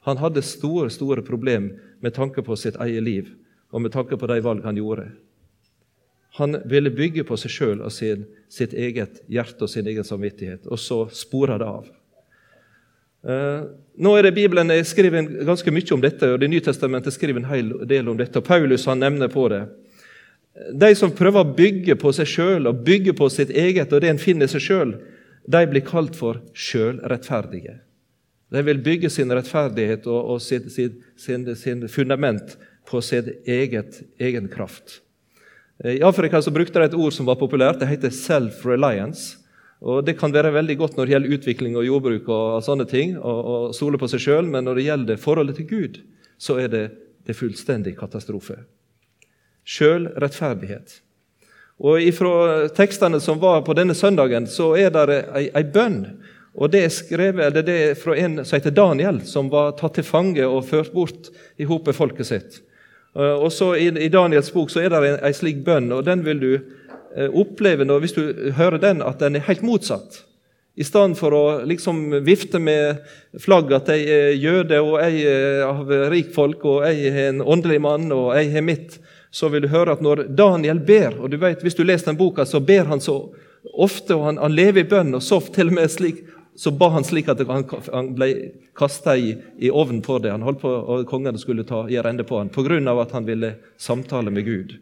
Han 0.08 0.22
hadde 0.22 0.46
store, 0.48 0.88
store 0.94 1.24
problemer 1.28 1.76
med 2.00 2.16
tanke 2.16 2.44
på 2.46 2.56
sitt 2.56 2.80
eget 2.80 3.04
liv 3.04 3.34
og 3.70 3.84
med 3.84 3.94
tanke 3.94 4.18
på 4.18 4.30
de 4.32 4.40
valg 4.42 4.64
han 4.66 4.80
gjorde. 4.80 5.10
Han 6.40 6.56
ville 6.70 6.94
bygge 6.94 7.26
på 7.28 7.38
seg 7.42 7.52
sjøl 7.52 7.82
og 7.84 7.92
sin, 7.94 8.24
sitt 8.50 8.74
eget 8.74 9.20
hjerte 9.30 9.66
og 9.66 9.72
sin 9.72 9.88
egen 9.90 10.06
samvittighet, 10.08 10.68
og 10.70 10.80
så 10.80 11.04
spora 11.14 11.58
det 11.60 11.68
av. 11.68 11.90
Uh, 13.20 13.68
nå 14.00 14.14
er 14.16 14.30
det 14.30 14.38
Bibelen 14.38 14.72
er 14.72 14.86
skriver 14.88 15.28
ganske 15.44 15.74
mye 15.76 15.94
om 15.94 16.04
dette, 16.06 16.30
og 16.32 16.40
Det 16.40 16.48
nye 16.48 16.64
testamentet 16.64 17.14
skriver 17.14 17.42
en 17.42 17.50
hel 17.52 17.74
del 17.86 18.08
om 18.08 18.18
dette. 18.18 18.40
og 18.40 18.46
Paulus 18.46 18.86
han 18.88 19.04
nevner 19.04 19.28
på 19.28 19.50
det. 19.52 19.66
De 20.76 20.90
som 20.98 21.12
prøver 21.16 21.44
å 21.44 21.56
bygge 21.56 21.96
på 22.00 22.12
seg 22.16 22.28
sjøl 22.28 22.68
og 22.68 22.82
bygge 22.86 23.14
på 23.16 23.30
sitt 23.32 23.52
eget 23.56 23.94
og 23.94 24.02
det 24.04 24.12
en 24.12 24.22
finner 24.22 24.50
seg 24.52 24.64
sjøl, 24.66 24.96
de 25.50 25.62
blir 25.70 25.86
kalt 25.86 26.18
for 26.20 26.42
sjølrettferdige. 26.54 27.80
De 28.50 28.64
vil 28.66 28.82
bygge 28.84 29.12
sin 29.14 29.32
rettferdighet 29.34 30.08
og, 30.10 30.36
og 30.36 30.42
sin, 30.42 30.66
sin, 30.70 31.46
sin, 31.56 31.86
fundament 31.92 32.58
på 32.90 33.02
sin 33.06 33.30
eget, 33.46 34.02
egen 34.20 34.50
kraft. 34.52 35.00
I 35.86 36.02
Afrika 36.04 36.42
så 36.42 36.52
brukte 36.52 36.82
de 36.82 36.90
et 36.90 36.98
ord 36.98 37.14
som 37.16 37.30
var 37.30 37.38
populært. 37.40 37.80
Det 37.80 37.88
heter 37.88 38.12
self-reliance. 38.14 39.38
Og 39.80 40.04
Det 40.04 40.18
kan 40.20 40.34
være 40.34 40.52
veldig 40.52 40.76
godt 40.82 40.98
når 40.98 41.06
det 41.06 41.14
gjelder 41.14 41.36
utvikling 41.38 41.78
og 41.80 41.86
jordbruk, 41.88 42.26
og 42.28 42.64
sånne 42.66 42.88
ting, 42.90 43.16
og, 43.16 43.72
stole 43.76 44.00
på 44.02 44.10
seg 44.12 44.26
sjøl, 44.26 44.50
men 44.52 44.68
når 44.68 44.76
det 44.76 44.88
gjelder 44.90 45.22
forholdet 45.22 45.56
til 45.56 45.70
Gud, 45.70 46.02
så 46.36 46.58
er 46.60 46.68
det, 46.74 46.84
det 47.24 47.38
fullstendig 47.38 47.96
katastrofe. 48.00 48.58
Sjølrettferdighet. 49.70 51.00
Og 51.80 52.02
Fra 52.18 52.34
tekstene 52.76 53.22
som 53.24 53.40
var 53.40 53.62
på 53.64 53.76
denne 53.78 53.96
søndagen, 53.96 54.48
så 54.50 54.74
er 54.76 54.90
det 54.92 55.22
ei, 55.38 55.46
ei 55.56 55.64
bønn. 55.64 56.02
Og 56.60 56.72
Det 56.74 56.82
er 56.84 56.92
skrevet, 56.92 57.54
det 57.54 57.70
er 57.70 57.94
fra 57.96 58.18
en 58.18 58.42
som 58.44 58.58
heter 58.58 58.74
Daniel, 58.76 59.22
som 59.24 59.52
var 59.52 59.78
tatt 59.80 59.96
til 59.96 60.04
fange 60.04 60.44
og 60.48 60.66
ført 60.68 60.92
bort 60.92 61.30
i 61.58 61.68
hop 61.70 61.88
med 61.88 61.96
folket 61.96 62.28
sitt. 62.28 62.60
Og 63.16 63.48
så 63.54 63.74
I, 63.78 63.88
i 64.06 64.10
Daniels 64.12 64.52
bok 64.54 64.70
så 64.70 64.84
er 64.84 64.92
det 64.94 65.20
ei 65.26 65.32
slik 65.34 65.64
bønn, 65.66 65.92
og 65.94 66.04
den 66.06 66.26
vil 66.26 66.42
du 66.42 66.52
oppleve 66.54 66.86
opplever 67.42 67.88
når, 67.90 68.00
hvis 68.04 68.14
du 68.14 68.52
hører 68.54 68.78
den, 68.78 69.02
at 69.02 69.20
den 69.20 69.36
er 69.36 69.48
helt 69.48 69.64
motsatt. 69.66 70.24
I 70.80 70.86
stedet 70.86 71.18
for 71.20 71.34
å 71.36 71.44
liksom 71.68 72.22
vifte 72.24 72.62
med 72.62 73.02
flagg 73.42 73.72
at 73.76 73.90
jeg 73.92 74.06
er 74.14 74.38
jøde, 74.38 74.78
og 74.80 75.00
jeg 75.02 75.26
er 75.28 75.64
av 75.66 75.90
rikfolk, 76.14 76.64
og 76.70 76.86
jeg 76.88 77.10
er 77.10 77.32
en 77.32 77.42
åndelig 77.42 77.82
mann, 77.84 78.12
og 78.16 78.32
jeg 78.38 78.54
har 78.54 78.64
mitt, 78.64 79.00
så 79.32 79.50
vil 79.50 79.62
du 79.62 79.70
høre 79.70 79.94
at 79.94 80.02
når 80.02 80.24
Daniel 80.34 80.80
ber 80.80 81.20
og 81.20 81.30
du 81.30 81.38
vet, 81.38 81.62
Hvis 81.62 81.76
du 81.76 81.84
leser 81.84 82.12
den 82.12 82.18
boka, 82.18 82.46
så 82.46 82.60
ber 82.60 82.86
han 82.86 83.02
så 83.02 83.30
ofte, 83.74 84.16
og 84.16 84.26
han, 84.26 84.38
han 84.38 84.56
lever 84.56 84.82
i 84.82 84.90
bønn. 84.90 85.16
og 85.16 85.24
så 85.24 85.40
til 85.40 85.68
og 85.68 85.74
med 85.74 85.92
slik, 85.92 86.24
så 86.56 86.72
ba 86.72 86.90
han 86.90 87.04
slik 87.04 87.30
at 87.30 87.40
han, 87.48 87.64
han 87.94 88.14
ble 88.16 88.30
kasta 88.76 89.16
i, 89.18 89.36
i 89.60 89.70
ovnen 89.70 90.02
for 90.04 90.20
det. 90.20 90.32
Han 90.32 90.42
holdt 90.42 90.62
på, 90.62 90.70
og 90.70 91.06
Kongen 91.08 91.38
skulle 91.38 91.64
ta, 91.64 91.86
gjøre 91.88 92.10
ende 92.10 92.24
på 92.24 92.38
han, 92.38 92.50
pga. 92.50 93.02
at 93.02 93.12
han 93.12 93.26
ville 93.26 93.54
samtale 93.78 94.32
med 94.32 94.46
Gud. 94.46 94.74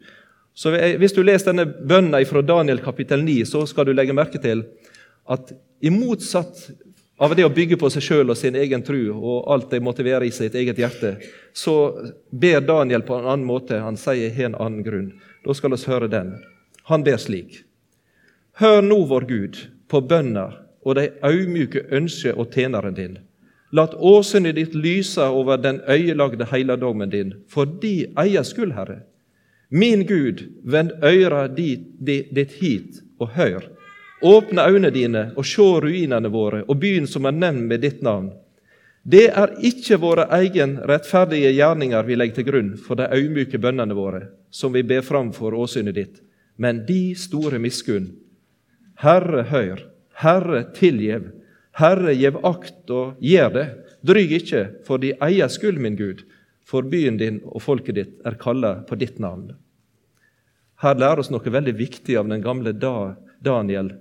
Så 0.54 0.70
Hvis 0.98 1.12
du 1.12 1.22
leser 1.22 1.52
denne 1.52 1.66
bønnen 1.66 2.26
fra 2.26 2.42
Daniel 2.42 2.80
kapittel 2.82 3.22
9, 3.22 3.44
så 3.44 3.66
skal 3.66 3.86
du 3.86 3.92
legge 3.92 4.12
merke 4.12 4.38
til 4.42 4.64
at 5.28 5.52
i 5.80 5.90
motsatt 5.90 6.70
av 7.18 7.34
det 7.34 7.44
å 7.44 7.52
bygge 7.52 7.76
på 7.80 7.90
seg 7.90 8.04
sjøl 8.04 8.30
og 8.30 8.38
sin 8.38 8.56
egen 8.58 8.84
tru 8.86 9.10
og 9.10 9.48
alt 9.50 9.72
det 9.72 9.80
være 9.82 10.28
i 10.28 10.34
sitt 10.34 10.54
eget 10.54 10.78
hjerte, 10.78 11.16
så 11.52 11.74
ber 12.30 12.60
Daniel 12.62 13.02
på 13.02 13.18
en 13.18 13.26
annen 13.26 13.46
måte. 13.46 13.80
Han 13.82 13.98
sier 13.98 14.30
har 14.30 14.52
en 14.52 14.54
annen 14.54 14.84
grunn. 14.86 15.10
Da 15.44 15.54
skal 15.54 15.74
vi 15.74 15.82
høre 15.90 16.08
den. 16.08 16.36
Han 16.86 17.02
ber 17.02 17.18
slik. 17.18 17.64
Hør 18.62 18.82
nå, 18.82 19.04
vår 19.10 19.26
Gud, 19.26 19.58
på 19.90 20.00
bønna 20.00 20.48
og 20.86 20.94
de 20.98 21.08
audmjuke 21.26 21.84
ønsker 21.94 22.38
og 22.38 22.54
tjeneren 22.54 22.94
din. 22.94 23.18
Lat 23.74 23.92
åsynet 23.94 24.56
ditt 24.56 24.74
lyse 24.74 25.22
over 25.22 25.58
den 25.60 25.82
øyelagde 25.88 26.46
heiladommen 26.48 27.10
din, 27.10 27.34
for 27.48 27.66
di 27.66 28.06
eier 28.16 28.46
skyld, 28.46 28.72
Herre. 28.72 29.02
Min 29.70 30.06
Gud, 30.08 30.46
vend 30.64 30.94
øyra 31.04 31.46
ditt 31.52 32.54
hit 32.60 33.02
og 33.20 33.34
hør. 33.36 33.66
Åpne 34.22 34.64
øynene 34.66 34.90
dine 34.90 35.24
og 35.38 35.46
se 35.46 35.62
ruinene 35.62 36.30
våre 36.32 36.64
og 36.66 36.80
byen 36.82 37.06
som 37.06 37.28
er 37.28 37.36
nevnt 37.36 37.68
med 37.70 37.84
ditt 37.84 38.00
navn. 38.02 38.32
Det 39.08 39.28
er 39.30 39.52
ikke 39.64 40.00
våre 40.02 40.26
egen 40.40 40.74
rettferdige 40.88 41.52
gjerninger 41.54 42.02
vi 42.04 42.16
legger 42.18 42.40
til 42.40 42.48
grunn 42.48 42.72
for 42.82 42.98
de 42.98 43.06
øymyke 43.14 43.60
bønnene 43.62 43.94
våre, 43.94 44.26
som 44.50 44.74
vi 44.74 44.82
ber 44.82 45.06
fram 45.06 45.30
for 45.32 45.54
åsynet 45.54 45.94
ditt, 45.94 46.16
men 46.56 46.82
de 46.88 47.14
store 47.16 47.60
miskunn. 47.62 48.10
Herre, 48.98 49.44
hør. 49.46 49.84
Herre, 50.18 50.64
tilgjev. 50.74 51.30
Herre, 51.78 52.12
gjev 52.18 52.40
akt 52.42 52.90
og 52.90 53.22
gjør 53.22 53.54
det. 53.54 53.66
Dryg 54.02 54.34
ikke 54.40 54.64
for 54.86 54.98
de 54.98 55.14
eier 55.22 55.48
skyld, 55.48 55.78
min 55.78 55.96
Gud, 55.96 56.24
for 56.66 56.82
byen 56.82 57.16
din 57.22 57.38
og 57.46 57.62
folket 57.62 57.94
ditt 57.94 58.26
er 58.26 58.36
kalla 58.40 58.80
på 58.88 58.98
ditt 58.98 59.22
navn. 59.22 59.52
Her 60.82 60.98
lærer 60.98 61.22
oss 61.22 61.30
noe 61.30 61.54
veldig 61.54 61.74
viktig 61.78 62.18
av 62.18 62.28
den 62.28 62.42
gamle 62.42 62.74
Daniel. 62.74 63.94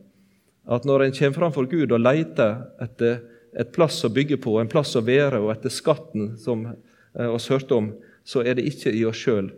At 0.68 0.86
når 0.86 1.06
en 1.06 1.16
kommer 1.16 1.40
framfor 1.40 1.68
Gud 1.72 1.94
og 1.96 2.04
leter 2.04 2.58
etter 2.84 3.22
et 3.58 3.72
plass 3.74 4.04
å 4.06 4.12
bygge 4.14 4.38
på, 4.44 4.58
en 4.60 4.70
plass 4.70 4.96
å 5.00 5.04
være, 5.06 5.40
og 5.40 5.54
etter 5.54 5.74
skatten 5.74 6.36
som 6.40 6.66
eh, 6.68 7.30
oss 7.30 7.48
hørte 7.50 7.78
om, 7.78 7.94
så 8.28 8.44
er 8.44 8.58
det 8.58 8.68
ikke 8.68 8.92
i 8.92 9.06
oss 9.08 9.22
sjøl, 9.24 9.50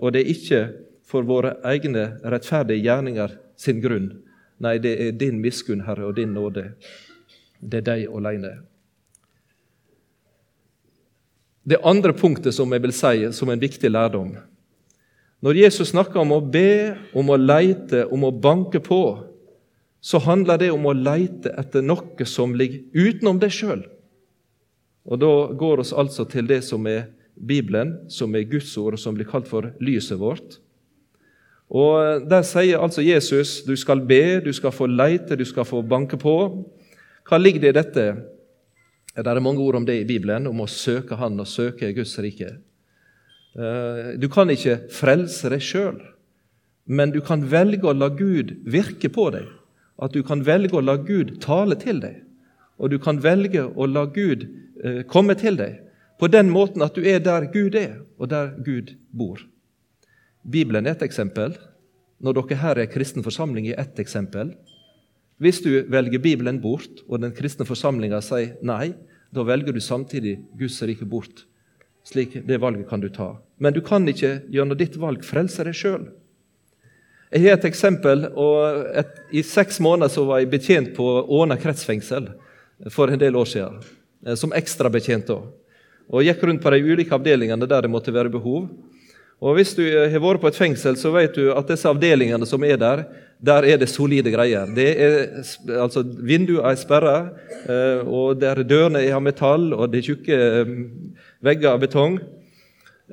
og 0.00 0.08
det 0.14 0.22
er 0.22 0.32
ikke 0.32 0.60
for 1.04 1.26
våre 1.28 1.58
egne 1.68 2.06
rettferdige 2.32 2.80
gjerninger 2.86 3.36
sin 3.60 3.82
grunn. 3.82 4.08
Nei, 4.60 4.78
det 4.80 4.94
er 5.04 5.16
din 5.16 5.40
miskunn, 5.42 5.84
Herre, 5.84 6.08
og 6.08 6.16
din 6.16 6.32
nåde. 6.36 6.70
Det 7.60 7.82
er 7.82 7.86
deg 7.86 8.06
alene. 8.08 8.54
Det 11.60 11.80
andre 11.84 12.14
punktet 12.16 12.56
som 12.56 12.72
jeg 12.72 12.82
vil 12.82 12.94
si 12.96 13.28
som 13.36 13.50
en 13.52 13.60
viktig 13.60 13.90
lærdom 13.90 14.32
Når 15.44 15.56
Jesus 15.56 15.90
snakker 15.92 16.20
om 16.20 16.32
å 16.32 16.40
be, 16.40 16.96
om 17.16 17.30
å 17.32 17.36
leite, 17.36 18.06
om 18.12 18.24
å 18.24 18.32
banke 18.32 18.80
på, 18.80 19.29
så 20.00 20.18
handler 20.24 20.60
det 20.60 20.70
om 20.72 20.86
å 20.88 20.96
leite 20.96 21.52
etter 21.60 21.84
noe 21.84 22.26
som 22.28 22.54
ligger 22.56 22.82
utenom 22.96 23.40
deg 23.40 23.52
sjøl. 23.52 23.82
Og 25.04 25.20
da 25.20 25.32
går 25.56 25.82
oss 25.82 25.92
altså 25.96 26.24
til 26.28 26.48
det 26.48 26.62
som 26.64 26.86
er 26.88 27.10
Bibelen, 27.34 27.96
som 28.12 28.34
er 28.36 28.48
Guds 28.48 28.72
ord, 28.80 28.96
og 28.96 29.00
som 29.00 29.16
blir 29.16 29.28
kalt 29.28 29.48
for 29.48 29.72
lyset 29.80 30.18
vårt. 30.20 30.58
Og 31.70 32.26
Der 32.28 32.42
sier 32.42 32.82
altså 32.82 33.02
Jesus 33.02 33.62
du 33.62 33.76
skal 33.76 34.02
be, 34.02 34.40
du 34.40 34.52
skal 34.52 34.72
få 34.74 34.86
leite, 34.90 35.36
du 35.36 35.44
skal 35.44 35.64
få 35.64 35.82
banke 35.82 36.18
på. 36.18 36.36
Hva 37.28 37.38
ligger 37.38 37.60
det 37.60 37.70
i 37.70 37.78
dette? 37.78 38.06
Det 39.14 39.26
er 39.26 39.42
mange 39.42 39.62
ord 39.62 39.76
om 39.78 39.86
det 39.86 40.00
i 40.00 40.08
Bibelen, 40.08 40.46
om 40.46 40.60
å 40.60 40.70
søke 40.70 41.16
Han 41.16 41.40
og 41.40 41.46
søke 41.46 41.92
Guds 41.94 42.18
rike. 42.18 42.56
Eh, 43.58 44.18
du 44.18 44.28
kan 44.30 44.50
ikke 44.50 44.86
frelse 44.94 45.50
deg 45.50 45.62
sjøl, 45.62 45.98
men 46.86 47.10
du 47.10 47.20
kan 47.20 47.42
velge 47.50 47.86
å 47.86 47.94
la 47.94 48.08
Gud 48.08 48.54
virke 48.66 49.10
på 49.10 49.30
deg. 49.34 49.48
At 50.00 50.16
du 50.16 50.22
kan 50.24 50.42
velge 50.46 50.76
å 50.78 50.84
la 50.84 50.96
Gud 50.96 51.36
tale 51.44 51.76
til 51.80 52.00
deg, 52.00 52.22
og 52.80 52.90
du 52.92 52.98
kan 53.02 53.20
velge 53.20 53.66
å 53.68 53.86
la 53.86 54.06
Gud 54.08 54.46
eh, 54.82 55.02
komme 55.04 55.36
til 55.36 55.58
deg 55.60 55.82
på 56.20 56.28
den 56.28 56.50
måten 56.52 56.84
at 56.84 56.96
du 56.96 57.04
er 57.04 57.20
der 57.24 57.48
Gud 57.52 57.76
er, 57.76 58.00
og 58.20 58.28
der 58.28 58.52
Gud 58.64 58.94
bor. 59.12 59.40
Bibelen 60.44 60.86
er 60.86 60.96
et 60.96 61.04
eksempel. 61.04 61.54
Når 62.20 62.36
dere 62.36 62.58
her 62.60 62.80
er 62.82 62.90
kristen 62.92 63.24
forsamling, 63.24 63.68
er 63.68 63.80
ett 63.80 64.00
eksempel. 64.00 64.52
Hvis 65.40 65.62
du 65.64 65.70
velger 65.88 66.20
Bibelen 66.20 66.60
bort, 66.60 67.00
og 67.08 67.22
den 67.22 67.32
kristne 67.32 67.64
forsamlinga 67.64 68.20
sier 68.24 68.58
nei, 68.60 68.92
da 69.32 69.44
velger 69.48 69.72
du 69.72 69.80
samtidig 69.80 70.36
Guds 70.58 70.82
rike 70.84 71.08
bort. 71.08 71.46
Slik 72.04 72.36
Det 72.46 72.60
valget 72.60 72.88
kan 72.88 73.00
du 73.00 73.08
ta. 73.08 73.38
Men 73.56 73.72
du 73.72 73.80
kan 73.80 74.08
ikke 74.08 74.42
gjennom 74.52 74.76
ditt 74.76 74.96
valg 75.00 75.24
frelse 75.24 75.64
deg 75.64 75.76
sjøl. 75.76 76.10
Jeg 77.30 77.46
har 77.46 77.58
et 77.58 77.64
eksempel. 77.68 78.26
og 78.34 78.86
et, 78.98 79.10
I 79.30 79.42
seks 79.46 79.80
måneder 79.80 80.10
så 80.10 80.24
var 80.26 80.40
jeg 80.40 80.50
betjent 80.50 80.94
på 80.96 81.06
Åna 81.30 81.56
kretsfengsel 81.56 82.26
for 82.90 83.10
en 83.10 83.20
del 83.20 83.36
år 83.38 83.46
siden. 83.46 83.80
Eh, 84.26 84.34
som 84.34 84.52
ekstrabetjent 84.52 85.30
da. 85.30 85.38
Og 86.10 86.26
gikk 86.26 86.42
rundt 86.42 86.62
på 86.62 86.72
de 86.74 86.82
ulike 86.82 87.14
avdelingene 87.14 87.68
der 87.70 87.86
det 87.86 87.92
måtte 87.92 88.14
være 88.14 88.32
behov. 88.32 88.66
Og 89.40 89.54
Hvis 89.56 89.72
du 89.72 89.84
har 89.86 90.20
vært 90.20 90.42
på 90.42 90.50
et 90.50 90.58
fengsel, 90.58 90.98
så 91.00 91.14
vet 91.14 91.32
du 91.38 91.46
at 91.54 91.70
disse 91.70 91.88
avdelingene 91.88 92.44
som 92.44 92.64
er 92.66 92.76
der, 92.76 93.04
der 93.40 93.64
er 93.64 93.78
det 93.80 93.88
solide 93.88 94.28
greier. 94.34 94.68
Det 94.76 94.88
er, 95.00 95.14
altså, 95.80 96.02
Vinduene 96.04 96.68
er 96.68 96.76
sperra, 96.76 97.14
eh, 97.64 98.02
og 98.04 98.36
der 98.40 98.60
dørene 98.68 99.00
er 99.00 99.16
av 99.16 99.22
metall, 99.24 99.70
og 99.72 99.88
det 99.88 100.02
er 100.02 100.08
tjukke 100.10 100.36
eh, 100.36 100.74
vegger 101.40 101.70
av 101.72 101.80
betong. 101.86 102.18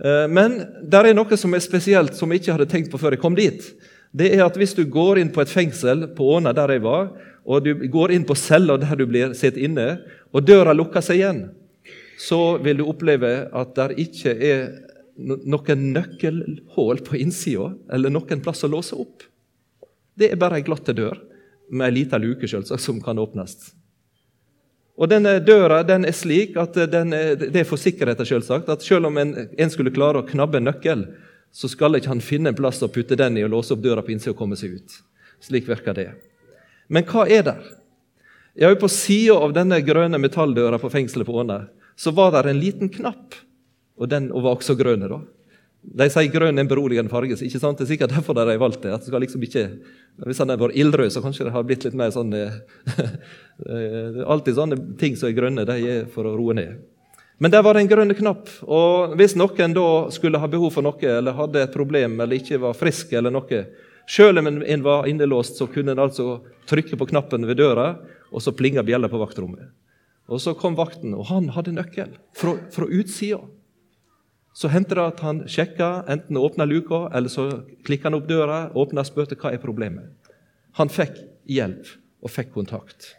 Eh, 0.03 0.25
men 0.27 0.59
der 0.83 1.07
er 1.07 1.15
noe 1.15 1.39
som 1.39 1.55
er 1.55 1.63
spesielt, 1.63 2.17
som 2.17 2.33
jeg 2.33 2.43
ikke 2.43 2.57
hadde 2.57 2.71
tenkt 2.73 2.91
på 2.91 2.99
før 2.99 3.15
jeg 3.15 3.23
kom 3.23 3.37
dit. 3.37 3.63
Det 4.11 4.29
er 4.33 4.45
at 4.45 4.57
Hvis 4.57 4.75
du 4.77 4.85
går 4.85 5.19
inn 5.21 5.31
på 5.33 5.41
et 5.43 5.51
fengsel 5.51 6.07
på 6.15 6.35
Åna, 6.37 6.53
der 6.53 6.77
jeg 6.77 6.83
var, 6.85 7.11
og 7.47 7.63
du 7.63 7.87
går 7.87 8.11
inn 8.11 8.25
på 8.27 8.35
cella 8.35 8.77
der 8.77 8.95
du 8.95 9.05
blir 9.07 9.33
sett 9.33 9.57
inne, 9.57 10.01
og 10.33 10.43
døra 10.43 10.73
lukker 10.75 11.01
seg 11.01 11.21
igjen, 11.21 11.41
så 12.19 12.57
vil 12.63 12.81
du 12.81 12.87
oppleve 12.89 13.47
at 13.53 13.75
det 13.77 13.97
ikke 14.01 14.33
er 14.33 14.67
noen 15.17 15.87
nøkkelhull 15.95 17.01
på 17.05 17.17
innsida 17.17 17.71
eller 17.93 18.13
noen 18.13 18.41
plass 18.43 18.65
å 18.65 18.71
låse 18.71 18.97
opp. 18.97 19.25
Det 20.17 20.31
er 20.31 20.39
bare 20.39 20.59
ei 20.59 20.65
glatt 20.65 20.89
dør 20.97 21.17
med 21.69 21.87
ei 21.87 21.95
lita 21.99 22.19
luke 22.21 22.47
selvsagt, 22.49 22.81
som 22.81 22.99
kan 23.03 23.19
åpnes. 23.21 23.55
Og 24.97 25.09
denne 25.11 25.35
Døra 25.45 25.83
den 25.85 26.07
er 26.09 26.15
slik 26.15 26.55
at 26.57 26.77
er, 26.81 26.89
det 27.37 27.61
er 27.61 27.67
for 27.69 27.77
sikkerheten 27.77 28.25
selvsagt, 28.25 28.69
at 28.69 28.85
selv 28.85 29.11
om 29.11 29.17
en, 29.21 29.35
en, 29.45 29.69
skulle 29.69 29.93
klare 29.93 30.23
å 30.23 30.25
knabbe 30.25 30.57
en 30.57 30.69
nøkkel, 30.71 31.03
så 31.51 31.69
skal 31.71 31.97
ikke 31.97 32.11
han 32.11 32.21
finne 32.23 32.51
en 32.51 32.57
plass 32.57 32.83
å 32.85 32.91
putte 32.91 33.17
den 33.17 33.37
i 33.39 33.45
og 33.45 33.53
låse 33.55 33.73
opp 33.73 33.81
døra 33.83 34.03
på 34.05 34.13
innsida 34.13 34.35
og 34.35 34.39
komme 34.39 34.57
seg 34.59 34.77
ut. 34.77 34.99
Slik 35.43 35.67
virker 35.69 35.95
det. 35.97 36.11
Men 36.87 37.05
hva 37.07 37.25
er 37.29 37.43
der? 37.47 37.65
Ja, 38.57 38.73
På 38.75 38.89
sida 38.89 39.35
av 39.37 39.53
denne 39.53 39.79
grønne 39.85 40.17
metalldøra 40.17 40.79
på 40.81 40.89
fengselet 40.89 41.27
på 41.27 41.35
Åna 41.37 41.67
så 41.97 42.11
var 42.13 42.31
det 42.43 42.49
en 42.49 42.61
liten 42.61 42.89
knapp 42.93 43.35
og 43.97 44.09
den 44.11 44.29
var 44.29 44.55
også 44.55 44.77
grønn. 44.77 45.05
da. 45.09 45.19
De 45.97 46.07
sier 46.11 46.29
grønn 46.31 46.57
er 46.57 46.65
en 46.65 46.69
beroligende 46.69 47.11
farge. 47.11 47.37
ikke 47.41 47.59
sant? 47.59 47.77
Det 47.77 47.87
er 47.87 47.93
sikkert 47.93 48.13
derfor 48.13 48.33
de 48.33 48.45
har 48.45 48.57
valgt 48.57 48.81
det. 48.81 48.93
at 48.93 49.01
det 49.01 49.07
skal 49.07 49.21
liksom 49.21 49.43
ikke, 49.43 49.79
Hvis 50.25 50.37
han 50.37 50.49
hadde 50.49 50.61
vært 50.61 50.77
ildrød, 50.77 51.11
så 51.11 51.21
kanskje 51.21 51.45
det 51.45 51.53
har 51.53 51.63
blitt 51.63 51.83
litt 51.83 51.93
mer 51.93 52.09
sånn 52.09 52.33
eh, 52.33 52.51
Det 53.57 54.21
er 54.21 54.25
alltid 54.25 54.55
sånne 54.55 54.97
ting 54.97 55.15
som 55.15 55.29
er 55.29 55.37
grønne, 55.37 55.65
de 55.65 55.77
er 55.89 56.05
for 56.05 56.25
å 56.25 56.35
roe 56.37 56.53
ned. 56.53 56.77
Men 57.37 57.51
der 57.53 57.61
var 57.61 57.77
det 57.77 57.83
en 57.85 57.89
grønn 57.91 58.15
knapp. 58.17 58.49
og 58.65 59.13
Hvis 59.17 59.35
noen 59.37 59.75
da 59.75 59.87
skulle 60.13 60.39
ha 60.41 60.47
behov 60.49 60.71
for 60.73 60.85
noe, 60.85 61.01
eller 61.05 61.37
hadde 61.37 61.61
et 61.63 61.73
problem, 61.73 62.19
eller 62.19 62.39
ikke 62.39 62.57
var 62.63 62.77
frisk, 62.77 63.13
eller 63.13 63.33
noe, 63.33 63.65
selv 64.09 64.41
om 64.41 64.47
en 64.49 64.85
var 64.85 65.07
innelåst, 65.07 65.59
så 65.59 65.67
kunne 65.69 65.93
en 65.93 66.01
altså 66.01 66.39
trykke 66.69 66.97
på 66.97 67.09
knappen 67.11 67.45
ved 67.45 67.59
døra, 67.59 67.91
og 68.31 68.41
så 68.41 68.55
plinga 68.55 68.83
bjella 68.83 69.09
på 69.11 69.19
vaktrommet. 69.21 69.69
Og 70.27 70.41
Så 70.41 70.53
kom 70.59 70.75
vakten, 70.75 71.13
og 71.13 71.29
han 71.29 71.49
hadde 71.55 71.71
nøkkel 71.71 72.17
fra, 72.35 72.57
fra 72.71 72.85
utsida. 72.85 73.39
Så 74.53 74.67
hendte 74.73 74.95
det 74.97 75.05
at 75.05 75.19
han 75.21 75.43
sjekka, 75.47 76.03
enten 76.09 76.39
åpna 76.41 76.65
luka, 76.65 77.07
eller 77.13 77.29
så 77.29 77.63
klikka 77.85 78.09
han 78.09 78.17
opp 78.17 78.27
døra, 78.27 78.71
åpna 78.73 79.05
og 79.05 79.07
spurte 79.07 79.37
hva 79.37 79.53
er 79.53 79.61
problemet. 79.61 80.09
Han 80.81 80.89
fikk 80.89 81.21
hjelp 81.45 81.85
og 82.25 82.33
fikk 82.33 82.51
kontakt. 82.55 83.13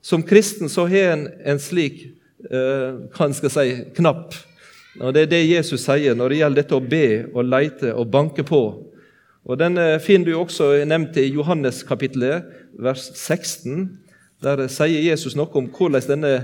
Som 0.00 0.22
kristen 0.22 0.70
så 0.70 0.86
har 0.86 1.16
en 1.16 1.26
en 1.44 1.58
slik 1.58 2.15
eh, 2.50 2.98
hva 3.14 3.30
skal 3.34 3.52
si, 3.52 3.66
knapp. 3.96 4.34
Og 5.00 5.12
Det 5.12 5.26
er 5.26 5.32
det 5.32 5.42
Jesus 5.44 5.84
sier 5.84 6.16
når 6.16 6.32
det 6.32 6.40
gjelder 6.40 6.62
dette 6.62 6.76
å 6.76 6.84
be 6.84 7.08
og 7.32 7.48
leite 7.48 7.94
og 7.94 8.10
banke 8.12 8.44
på. 8.46 8.62
Og 9.46 9.58
Den 9.58 9.78
eh, 9.78 9.98
finner 10.02 10.32
du 10.32 10.36
også 10.40 10.72
nevnt 10.84 11.16
i 11.20 11.30
Johannes 11.30 11.82
kapittelet, 11.86 12.44
vers 12.78 13.10
16. 13.14 13.88
Der 14.44 14.66
sier 14.68 15.00
Jesus 15.00 15.36
noe 15.36 15.50
om 15.56 15.68
hvordan 15.72 16.04
denne 16.08 16.36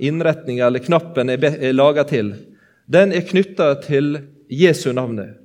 innretninga 0.00 0.66
eller 0.66 0.82
knappen 0.82 1.30
er 1.30 1.72
laga 1.76 2.04
til 2.08 2.34
den 2.86 3.14
er 3.16 3.24
knytta 3.24 3.70
til 3.84 4.18
Jesu 4.52 4.92
navnet. 4.92 5.38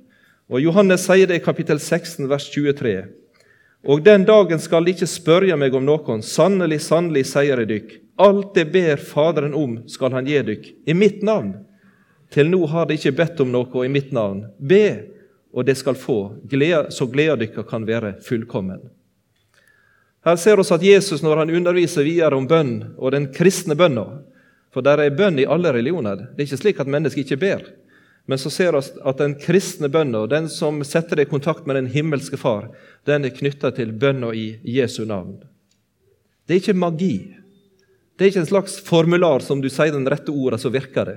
Og 0.50 0.60
Johannes 0.60 1.06
sier 1.06 1.28
det 1.30 1.40
i 1.40 1.44
kapittel 1.44 1.78
16, 1.80 2.26
vers 2.28 2.48
23. 2.52 3.06
Og 3.88 4.02
den 4.04 4.26
dagen 4.28 4.60
skal 4.60 4.84
de 4.84 4.92
ikke 4.92 5.08
spørre 5.08 5.56
meg 5.56 5.74
om 5.76 5.86
noen. 5.86 6.24
Sannelig, 6.26 6.82
sannelig, 6.84 7.24
sier 7.30 7.62
jeg 7.62 7.70
dykk. 7.70 7.94
Alt 8.20 8.54
det 8.54 8.66
ber 8.74 9.00
Faderen 9.00 9.54
om, 9.56 9.78
skal 9.88 10.12
han 10.12 10.28
gi 10.28 10.40
dykk, 10.44 10.70
i 10.86 10.94
mitt 10.94 11.22
navn. 11.24 11.54
Til 12.30 12.50
nå 12.52 12.60
har 12.68 12.86
de 12.86 12.98
ikke 12.98 13.16
bedt 13.16 13.40
om 13.42 13.50
noe 13.54 13.84
i 13.86 13.90
mitt 13.90 14.12
navn. 14.12 14.44
Be, 14.58 14.84
og 15.56 15.64
det 15.66 15.78
skal 15.80 15.96
få, 15.98 16.18
så 16.92 17.06
gleda 17.10 17.38
dykka 17.40 17.64
kan 17.66 17.86
være 17.88 18.18
fullkommen. 18.26 18.82
Her 20.24 20.36
ser 20.36 20.60
vi 20.60 20.68
at 20.74 20.82
Jesus, 20.84 21.22
når 21.24 21.42
han 21.42 21.54
underviser 21.56 22.04
videre 22.04 22.36
om 22.36 22.46
bønn 22.46 22.74
og 22.98 23.14
den 23.14 23.30
kristne 23.32 23.74
bønna, 23.74 24.04
for 24.70 24.84
der 24.84 25.00
er 25.00 25.16
bønn 25.16 25.40
i 25.40 25.48
alle 25.48 25.72
religioner. 25.72 26.28
Det 26.36 26.44
er 26.44 26.48
ikke 26.50 26.60
slik 26.60 26.82
at 26.82 26.90
mennesker 26.92 27.24
ikke 27.24 27.40
ber. 27.40 27.64
Men 28.28 28.38
så 28.38 28.52
ser 28.52 28.76
vi 28.76 28.82
at 28.84 29.18
den 29.18 29.34
kristne 29.40 29.88
bønna, 29.88 30.26
den 30.28 30.46
som 30.52 30.84
setter 30.84 31.16
deg 31.16 31.26
i 31.26 31.32
kontakt 31.32 31.64
med 31.66 31.80
den 31.80 31.88
himmelske 31.90 32.38
Far, 32.38 32.68
den 33.08 33.24
er 33.24 33.34
knytta 33.34 33.72
til 33.74 33.96
bønna 33.96 34.34
i 34.36 34.60
Jesu 34.62 35.06
navn. 35.08 35.40
Det 36.46 36.54
er 36.54 36.62
ikke 36.62 36.78
magi. 36.78 37.14
Det 38.20 38.26
er 38.26 38.34
ikke 38.34 38.42
en 38.42 38.50
slags 38.50 38.74
formular 38.84 39.40
som 39.40 39.62
du 39.64 39.70
sier 39.72 39.94
den 39.94 40.04
rette 40.04 40.28
orda, 40.28 40.58
så 40.60 40.68
virker 40.68 41.08
det. 41.08 41.14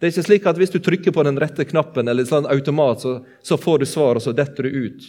Det 0.00 0.06
er 0.06 0.12
ikke 0.14 0.22
slik 0.24 0.46
at 0.48 0.56
hvis 0.56 0.70
du 0.72 0.78
trykker 0.80 1.12
på 1.12 1.24
den 1.26 1.36
rette 1.36 1.66
knappen, 1.68 2.08
eller 2.08 2.24
en 2.24 2.30
sånn 2.30 2.46
automat, 2.48 3.02
så, 3.04 3.18
så 3.44 3.58
får 3.60 3.82
du 3.82 3.84
svar, 3.90 4.16
og 4.16 4.24
så 4.24 4.32
detter 4.32 4.64
du 4.64 4.86
ut. 4.86 5.02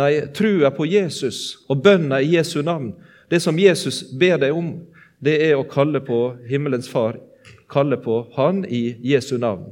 Nei, 0.00 0.08
trua 0.32 0.70
på 0.72 0.86
Jesus 0.88 1.66
og 1.68 1.82
bønna 1.84 2.22
i 2.24 2.30
Jesu 2.38 2.62
navn, 2.64 2.94
det 3.28 3.42
som 3.44 3.60
Jesus 3.60 3.98
ber 4.16 4.40
deg 4.40 4.56
om, 4.56 4.70
det 5.20 5.34
er 5.50 5.52
å 5.58 5.66
kalle 5.68 6.00
på 6.00 6.20
himmelens 6.48 6.88
Far, 6.88 7.18
kalle 7.68 8.00
på 8.00 8.22
Han 8.38 8.62
i 8.64 8.96
Jesu 9.04 9.36
navn. 9.36 9.66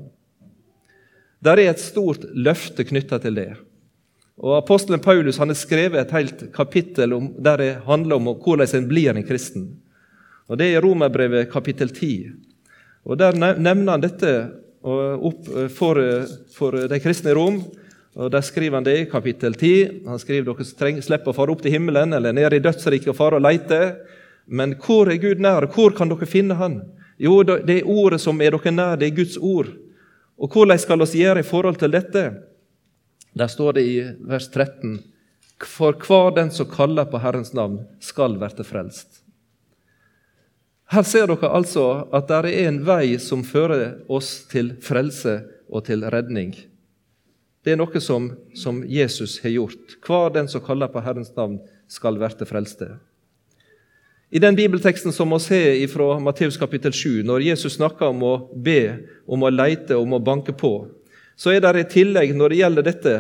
Der 1.41 1.57
er 1.57 1.73
et 1.73 1.81
stort 1.81 2.29
løfte 2.37 2.85
knytta 2.85 3.17
til 3.25 3.41
det. 3.41 3.49
Og 4.37 4.59
Apostelen 4.59 5.01
Paulus 5.01 5.41
han 5.41 5.49
har 5.49 5.57
skrevet 5.57 6.05
et 6.05 6.15
helt 6.19 6.45
kapittel 6.53 7.17
om, 7.17 7.33
der 7.41 7.65
det 7.65 7.71
handler 7.89 8.21
om 8.21 8.29
hvordan 8.37 8.77
en 8.77 8.93
blir 8.93 9.17
en 9.17 9.25
kristen. 9.25 9.71
Og 10.53 10.59
Det 10.61 10.67
er 10.69 10.77
i 10.77 10.83
Romerbrevet 10.85 11.49
kapittel 11.49 11.89
10. 11.89 12.33
Og 13.09 13.17
Der 13.19 13.33
nevner 13.33 13.95
han 13.95 14.03
dette 14.03 14.33
opp 14.85 15.49
eh, 15.49 15.69
for, 15.73 15.97
eh, 15.97 16.29
for 16.53 16.77
de 16.77 16.99
kristne 17.01 17.33
i 17.33 17.37
Rom. 17.39 17.63
Og 18.21 18.31
Der 18.31 18.45
skriver 18.45 18.77
han 18.77 18.85
det 18.85 18.99
i 18.99 19.07
kapittel 19.09 19.55
10. 19.55 20.05
Han 20.07 20.21
skriver 20.21 20.51
dere 20.51 20.67
trenger, 20.77 21.01
slipper 21.01 21.33
å 21.33 21.37
fare 21.39 21.55
opp 21.55 21.63
til 21.65 21.73
himmelen 21.73 22.13
eller 22.13 22.37
ned 22.37 22.53
i 22.53 22.61
dødsriket 22.61 23.15
og 23.15 23.17
fare 23.17 23.39
og 23.41 23.47
leite. 23.47 23.97
Men 24.47 24.75
hvor 24.77 25.09
er 25.09 25.23
Gud 25.23 25.41
nær? 25.41 25.71
Hvor 25.73 25.97
kan 25.97 26.13
dere 26.13 26.29
finne 26.29 26.59
Han? 26.61 26.83
Jo, 27.17 27.43
det 27.47 27.71
er 27.71 27.89
ordet 27.89 28.21
som 28.21 28.41
er 28.43 28.53
dere 28.53 28.75
nær, 28.75 28.99
det 29.01 29.09
er 29.09 29.17
Guds 29.17 29.39
ord. 29.39 29.71
Og 30.37 30.53
hvordan 30.53 30.79
skal 30.79 30.99
vi 31.01 31.23
gjøre 31.23 31.41
i 31.41 31.49
forhold 31.49 31.79
til 31.81 31.93
dette? 31.93 32.43
Der 33.33 33.49
står 33.49 33.73
det 33.73 33.87
i 33.89 33.97
vers 34.21 34.51
13.: 34.51 35.01
For 35.65 35.93
hver 35.93 36.35
den 36.37 36.51
som 36.51 36.67
kaller 36.67 37.05
på 37.05 37.19
Herrens 37.23 37.55
navn, 37.55 37.87
skal 38.01 38.37
verte 38.37 38.65
frelst. 38.65 39.22
Her 40.93 41.07
ser 41.09 41.31
dere 41.31 41.49
altså 41.49 41.87
at 42.13 42.29
det 42.29 42.51
er 42.53 42.67
en 42.69 42.83
vei 42.85 43.15
som 43.17 43.41
fører 43.47 44.03
oss 44.13 44.43
til 44.51 44.75
frelse 44.85 45.39
og 45.73 45.87
til 45.87 46.05
redning. 46.13 46.53
Det 47.65 47.73
er 47.73 47.79
noe 47.81 48.03
som, 48.03 48.27
som 48.53 48.83
Jesus 48.85 49.39
har 49.41 49.55
gjort. 49.55 49.97
Hver 50.05 50.35
den 50.35 50.51
som 50.53 50.61
kaller 50.65 50.91
på 50.93 51.01
Herrens 51.01 51.33
navn, 51.37 51.63
skal 51.89 52.19
verte 52.21 52.45
frelste. 52.49 52.91
I 54.33 54.41
den 54.41 54.57
bibelteksten 54.57 55.13
som 55.17 55.33
vi 55.33 55.41
ser 55.45 55.81
fra 55.93 56.19
Matteus 56.21 56.57
kapittel 56.61 56.93
7, 56.93 57.23
når 57.29 57.47
Jesus 57.49 57.79
snakker 57.79 58.13
om 58.13 58.23
å 58.25 58.35
be, 58.53 58.97
om 59.25 59.45
å 59.45 59.53
leite, 59.53 59.97
om 59.97 60.13
å 60.17 60.21
banke 60.25 60.53
på, 60.57 60.75
så 61.37 61.53
er 61.53 61.65
det 61.65 61.87
i 61.87 61.91
tillegg, 61.97 62.37
når 62.37 62.53
det 62.53 62.61
gjelder 62.61 62.89
dette, 62.89 63.17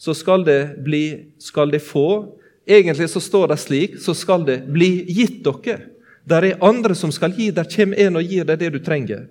så 0.00 0.16
skal 0.16 0.44
det 0.48 0.60
bli 0.84 1.04
skal 1.40 1.72
det 1.72 1.84
få. 1.84 2.32
Egentlig 2.64 3.08
så 3.12 3.20
står 3.20 3.52
det 3.52 3.60
slik, 3.60 4.00
så 4.00 4.16
skal 4.16 4.44
det 4.48 4.62
bli 4.72 4.94
gitt 5.08 5.42
dere. 5.44 5.82
Der 6.24 6.44
er 6.44 6.64
andre 6.64 6.94
som 6.94 7.12
skal 7.12 7.32
gi. 7.36 7.50
Der 7.50 7.68
kommer 7.68 7.98
en 7.98 8.16
og 8.16 8.24
gir 8.24 8.44
deg 8.44 8.58
det 8.60 8.72
du 8.74 8.78
trenger. 8.84 9.26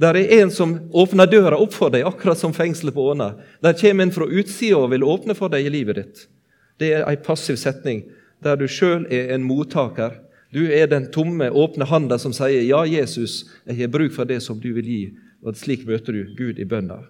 Der 0.00 0.16
er 0.16 0.40
en 0.40 0.50
som 0.50 0.76
åpner 0.96 1.28
døra 1.28 1.58
opp 1.60 1.74
for 1.76 1.92
deg, 1.92 2.06
akkurat 2.08 2.38
som 2.38 2.54
fengselet 2.56 2.94
på 2.94 3.10
Åna. 3.12 3.34
Der 3.60 3.76
kommer 3.76 4.06
en 4.06 4.14
fra 4.14 4.24
utsida 4.24 4.78
og 4.78 4.90
vil 4.94 5.04
åpne 5.04 5.36
for 5.36 5.52
deg 5.52 5.66
i 5.66 5.72
livet 5.72 6.00
ditt. 6.00 6.26
Det 6.80 6.94
er 6.96 7.04
en 7.04 7.24
passiv 7.24 7.58
setning 7.60 8.06
der 8.40 8.56
du 8.56 8.64
sjøl 8.70 9.04
er 9.12 9.34
en 9.34 9.44
mottaker. 9.44 10.14
Du 10.50 10.64
er 10.72 10.88
den 10.88 11.10
tomme, 11.12 11.50
åpne 11.50 11.84
handa 11.84 12.18
som 12.18 12.32
sier 12.32 12.62
'Ja, 12.62 12.84
Jesus, 12.84 13.44
jeg 13.66 13.76
har 13.76 13.88
bruk 13.88 14.12
for 14.12 14.24
det 14.24 14.42
som 14.42 14.58
du 14.60 14.72
vil 14.72 14.84
gi'. 14.84 15.14
Og 15.44 15.56
Slik 15.56 15.86
møter 15.86 16.12
du 16.12 16.34
Gud 16.36 16.58
i 16.58 16.64
bønna. 16.64 17.04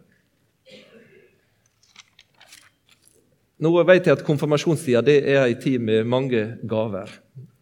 Nå 3.61 3.83
vet 3.85 4.07
jeg 4.07 4.13
at 4.13 4.25
Konfirmasjonstida 4.25 5.03
er 5.09 5.45
ei 5.45 5.55
tid 5.55 5.81
med 5.81 6.07
mange 6.07 6.57
gaver. 6.65 7.09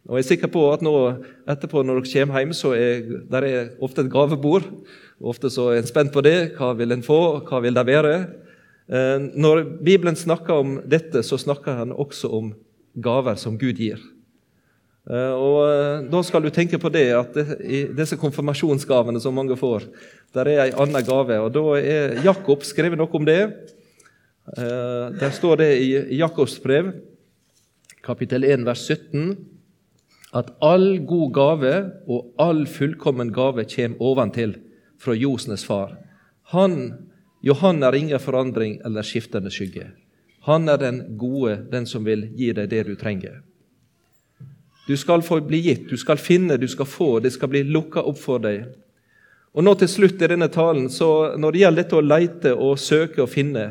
Og 0.08 0.16
Jeg 0.16 0.24
er 0.24 0.28
sikker 0.30 0.48
på 0.48 0.62
at 0.72 0.80
nå 0.80 0.92
etterpå 1.52 1.82
når 1.84 1.98
dere 2.00 2.10
kommer 2.10 2.40
hjem, 2.40 2.52
så 2.56 2.70
er 2.72 3.42
er 3.44 3.74
ofte 3.84 4.00
et 4.00 4.10
gavebord. 4.10 4.64
Ofte 5.20 5.50
så 5.52 5.66
er 5.74 5.82
en 5.82 5.88
spent 5.90 6.12
på 6.14 6.22
det. 6.24 6.54
Hva 6.56 6.72
vil 6.78 6.92
en 6.92 7.04
få? 7.04 7.44
Hva 7.44 7.60
vil 7.60 7.76
det 7.76 7.84
være? 7.84 8.14
Eh, 8.88 9.18
når 9.36 9.66
Bibelen 9.84 10.16
snakker 10.16 10.62
om 10.62 10.78
dette, 10.88 11.20
så 11.22 11.36
snakker 11.36 11.76
han 11.76 11.92
også 11.92 12.30
om 12.32 12.54
gaver 12.96 13.36
som 13.36 13.58
Gud 13.60 13.76
gir. 13.76 14.00
Eh, 15.10 15.34
og 15.36 15.58
eh, 15.68 16.08
Da 16.08 16.22
skal 16.24 16.42
du 16.42 16.48
tenke 16.48 16.80
på 16.80 16.88
det 16.88 17.12
at 17.12 17.36
i 17.60 17.84
disse 17.92 18.16
konfirmasjonsgavene 18.16 19.20
som 19.20 19.36
mange 19.36 19.60
får, 19.60 19.90
der 20.32 20.48
er 20.48 20.62
en 20.64 20.80
annen 20.86 21.04
gave. 21.04 21.36
og 21.36 21.52
Da 21.52 21.66
er 21.82 22.24
Jakob 22.24 22.64
skrevet 22.64 22.96
noe 22.96 23.12
om 23.12 23.28
det. 23.28 23.42
Der 24.56 25.30
står 25.36 25.60
det 25.60 25.72
i 25.84 26.16
Jakobs 26.16 26.56
brev, 26.64 26.94
kapittel 28.00 28.46
1, 28.48 28.64
vers 28.64 28.80
17 28.88 29.57
at 30.36 30.50
all 30.60 30.98
god 31.06 31.32
gave 31.32 31.74
og 32.08 32.34
all 32.38 32.66
fullkommen 32.66 33.32
gave 33.32 33.64
kommer 33.64 34.02
oventil 34.02 34.56
fra 35.00 35.14
Josnes 35.14 35.64
far. 35.64 35.96
Han, 36.52 36.92
Johan 37.42 37.82
er 37.82 37.94
ingen 37.94 38.20
forandring 38.20 38.80
eller 38.84 39.02
skiftende 39.02 39.50
skygge. 39.50 39.90
Han 40.48 40.68
er 40.68 40.76
den 40.76 41.18
gode, 41.18 41.58
den 41.72 41.86
som 41.86 42.04
vil 42.04 42.28
gi 42.36 42.52
deg 42.52 42.70
det 42.70 42.86
du 42.86 42.94
trenger. 42.96 43.40
Du 44.88 44.96
skal 44.96 45.22
få 45.22 45.40
bli 45.44 45.60
gitt, 45.60 45.88
du 45.90 45.96
skal 46.00 46.16
finne, 46.16 46.56
du 46.56 46.68
skal 46.68 46.86
få, 46.88 47.18
det 47.20 47.34
skal 47.34 47.50
bli 47.52 47.62
lukka 47.68 48.00
opp 48.08 48.20
for 48.20 48.40
deg. 48.40 48.64
Og 49.52 49.64
nå 49.64 49.74
til 49.76 49.90
slutt 49.90 50.22
i 50.22 50.30
denne 50.30 50.48
talen, 50.52 50.88
så 50.88 51.36
når 51.36 51.52
det 51.52 51.60
gjelder 51.60 51.82
dette 51.82 51.98
å 51.98 52.04
leite 52.04 52.54
og 52.54 52.78
søke 52.80 53.22
og 53.24 53.28
finne, 53.32 53.66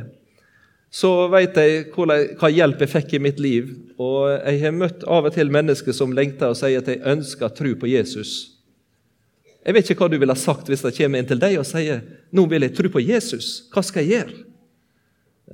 så 0.97 1.11
vet 1.29 1.57
jeg 1.59 1.87
hva 1.93 2.49
hjelp 2.49 2.79
jeg 2.81 2.89
fikk 2.89 3.15
i 3.17 3.21
mitt 3.21 3.41
liv. 3.43 3.69
Og 4.01 4.31
jeg 4.33 4.61
har 4.63 4.73
møtt 4.73 5.03
av 5.05 5.27
og 5.29 5.35
til 5.35 5.51
mennesker 5.53 5.93
som 5.93 6.15
lengter 6.15 6.53
og 6.53 6.57
sier 6.57 6.81
at 6.81 6.89
de 6.89 6.97
ønsker 7.11 7.53
tro 7.53 7.73
på 7.77 7.89
Jesus. 7.91 8.31
Jeg 9.67 9.75
vet 9.75 9.89
ikke 9.91 10.05
hva 10.05 10.09
du 10.09 10.17
ville 10.17 10.33
ha 10.33 10.39
sagt 10.39 10.69
hvis 10.71 10.85
det 10.85 10.95
kommer 10.97 11.21
en 11.21 11.29
til 11.29 11.41
deg 11.41 11.57
og 11.59 11.67
sier 11.67 12.01
nå 12.33 12.45
vil 12.49 12.65
jeg 12.65 12.73
tro 12.77 12.89
på 12.93 13.03
Jesus. 13.03 13.67
Hva 13.73 13.83
skal 13.85 14.07
jeg 14.07 14.15
gjøre? 14.15 14.37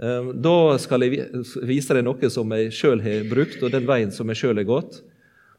Ehm, 0.01 0.29
da 0.41 0.77
skal 0.81 1.05
jeg 1.05 1.25
vise 1.65 1.97
deg 1.97 2.05
noe 2.05 2.29
som 2.33 2.53
jeg 2.55 2.73
sjøl 2.73 3.01
har 3.03 3.25
brukt, 3.29 3.59
og 3.61 3.73
den 3.73 3.89
veien 3.89 4.13
som 4.13 4.29
jeg 4.31 4.41
sjøl 4.41 4.61
har 4.61 4.69
gått. 4.69 5.01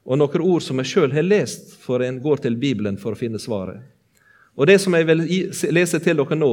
Og 0.05 0.21
noen 0.21 0.45
ord 0.45 0.65
som 0.65 0.81
jeg 0.81 0.91
sjøl 0.91 1.15
har 1.15 1.27
lest, 1.27 1.75
for 1.83 2.03
en 2.05 2.23
går 2.23 2.45
til 2.45 2.57
Bibelen 2.61 2.99
for 3.01 3.15
å 3.15 3.21
finne 3.21 3.43
svaret. 3.43 3.83
Og 4.55 4.69
Det 4.71 4.79
som 4.79 4.95
jeg 4.95 5.07
vil 5.09 5.25
lese 5.75 5.99
til 5.99 6.17
dere 6.21 6.37
nå, 6.39 6.51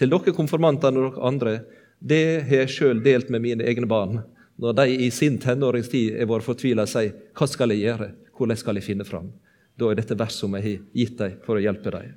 til 0.00 0.08
dere 0.08 0.32
konfirmanter 0.32 0.88
og 0.88 1.10
dere 1.12 1.26
andre, 1.28 1.54
det 2.02 2.42
har 2.48 2.64
jeg 2.64 2.74
sjøl 2.74 3.00
delt 3.02 3.30
med 3.30 3.44
mine 3.44 3.66
egne 3.68 3.86
barn. 3.86 4.22
Når 4.58 4.74
de 4.80 4.96
i 5.06 5.10
sin 5.14 5.38
tenåringstid 5.42 6.18
er 6.18 6.28
vært 6.30 6.46
fortvila 6.46 6.82
og 6.82 6.90
sier 6.90 7.12
'Hva 7.34 7.46
skal 7.48 7.70
jeg 7.70 7.86
gjøre? 7.86 8.10
Hvordan 8.36 8.58
skal 8.58 8.74
jeg 8.74 8.84
finne 8.84 9.04
fram?' 9.04 9.32
Da 9.78 9.90
er 9.90 9.94
dette 9.94 10.18
verset 10.18 10.40
som 10.40 10.54
jeg 10.54 10.62
har 10.62 10.82
gitt 10.94 11.16
dem 11.18 11.36
for 11.44 11.56
å 11.56 11.62
hjelpe 11.62 11.90
dem. 11.90 12.14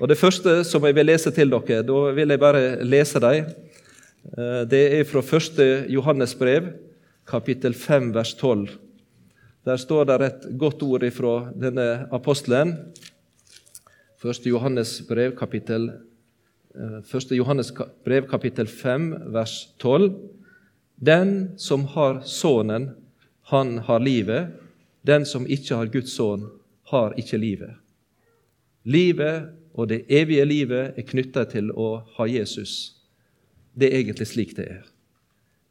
Og 0.00 0.08
Det 0.08 0.18
første 0.18 0.64
som 0.64 0.84
jeg 0.84 0.94
vil 0.94 1.06
lese 1.06 1.30
til 1.30 1.50
dere, 1.50 1.82
da 1.82 2.12
vil 2.12 2.28
jeg 2.28 2.40
bare 2.40 2.84
lese 2.84 3.20
dem. 3.20 3.44
Eh, 4.38 4.64
det 4.64 5.00
er 5.00 5.04
fra 5.04 5.20
1. 5.20 5.88
Johannes 5.88 6.34
brev, 6.34 6.72
kapittel 7.26 7.74
5, 7.74 8.14
vers 8.14 8.34
12. 8.34 8.78
Der 9.64 9.76
står 9.76 10.04
det 10.04 10.20
et 10.22 10.58
godt 10.58 10.82
ord 10.82 11.10
fra 11.10 11.52
denne 11.52 12.08
apostelen. 12.12 12.92
1. 14.22 14.46
Johannes 14.46 15.02
brev, 15.08 15.36
kapittel 15.36 15.90
5. 15.90 16.15
1. 16.76 17.30
Eh, 17.30 17.36
Johannes 17.36 17.72
brev, 18.04 18.28
kapittel 18.28 18.66
5, 18.66 19.14
vers 19.32 19.68
12. 19.78 20.12
Den 20.94 21.50
som 21.56 21.84
har 21.84 22.20
Sønnen, 22.20 22.90
han 23.42 23.78
har 23.78 24.00
livet. 24.00 24.46
Den 25.02 25.26
som 25.26 25.46
ikke 25.46 25.76
har 25.76 25.86
Guds 25.86 26.16
sønn, 26.16 26.48
har 26.90 27.14
ikke 27.18 27.38
livet. 27.38 27.76
Livet 28.84 29.48
og 29.74 29.88
det 29.88 30.04
evige 30.08 30.44
livet 30.44 30.98
er 30.98 31.06
knytta 31.06 31.44
til 31.50 31.72
å 31.72 32.02
ha 32.16 32.26
Jesus. 32.28 32.96
Det 33.74 33.90
er 33.90 34.00
egentlig 34.00 34.28
slik 34.28 34.54
det 34.56 34.68
er. 34.78 34.84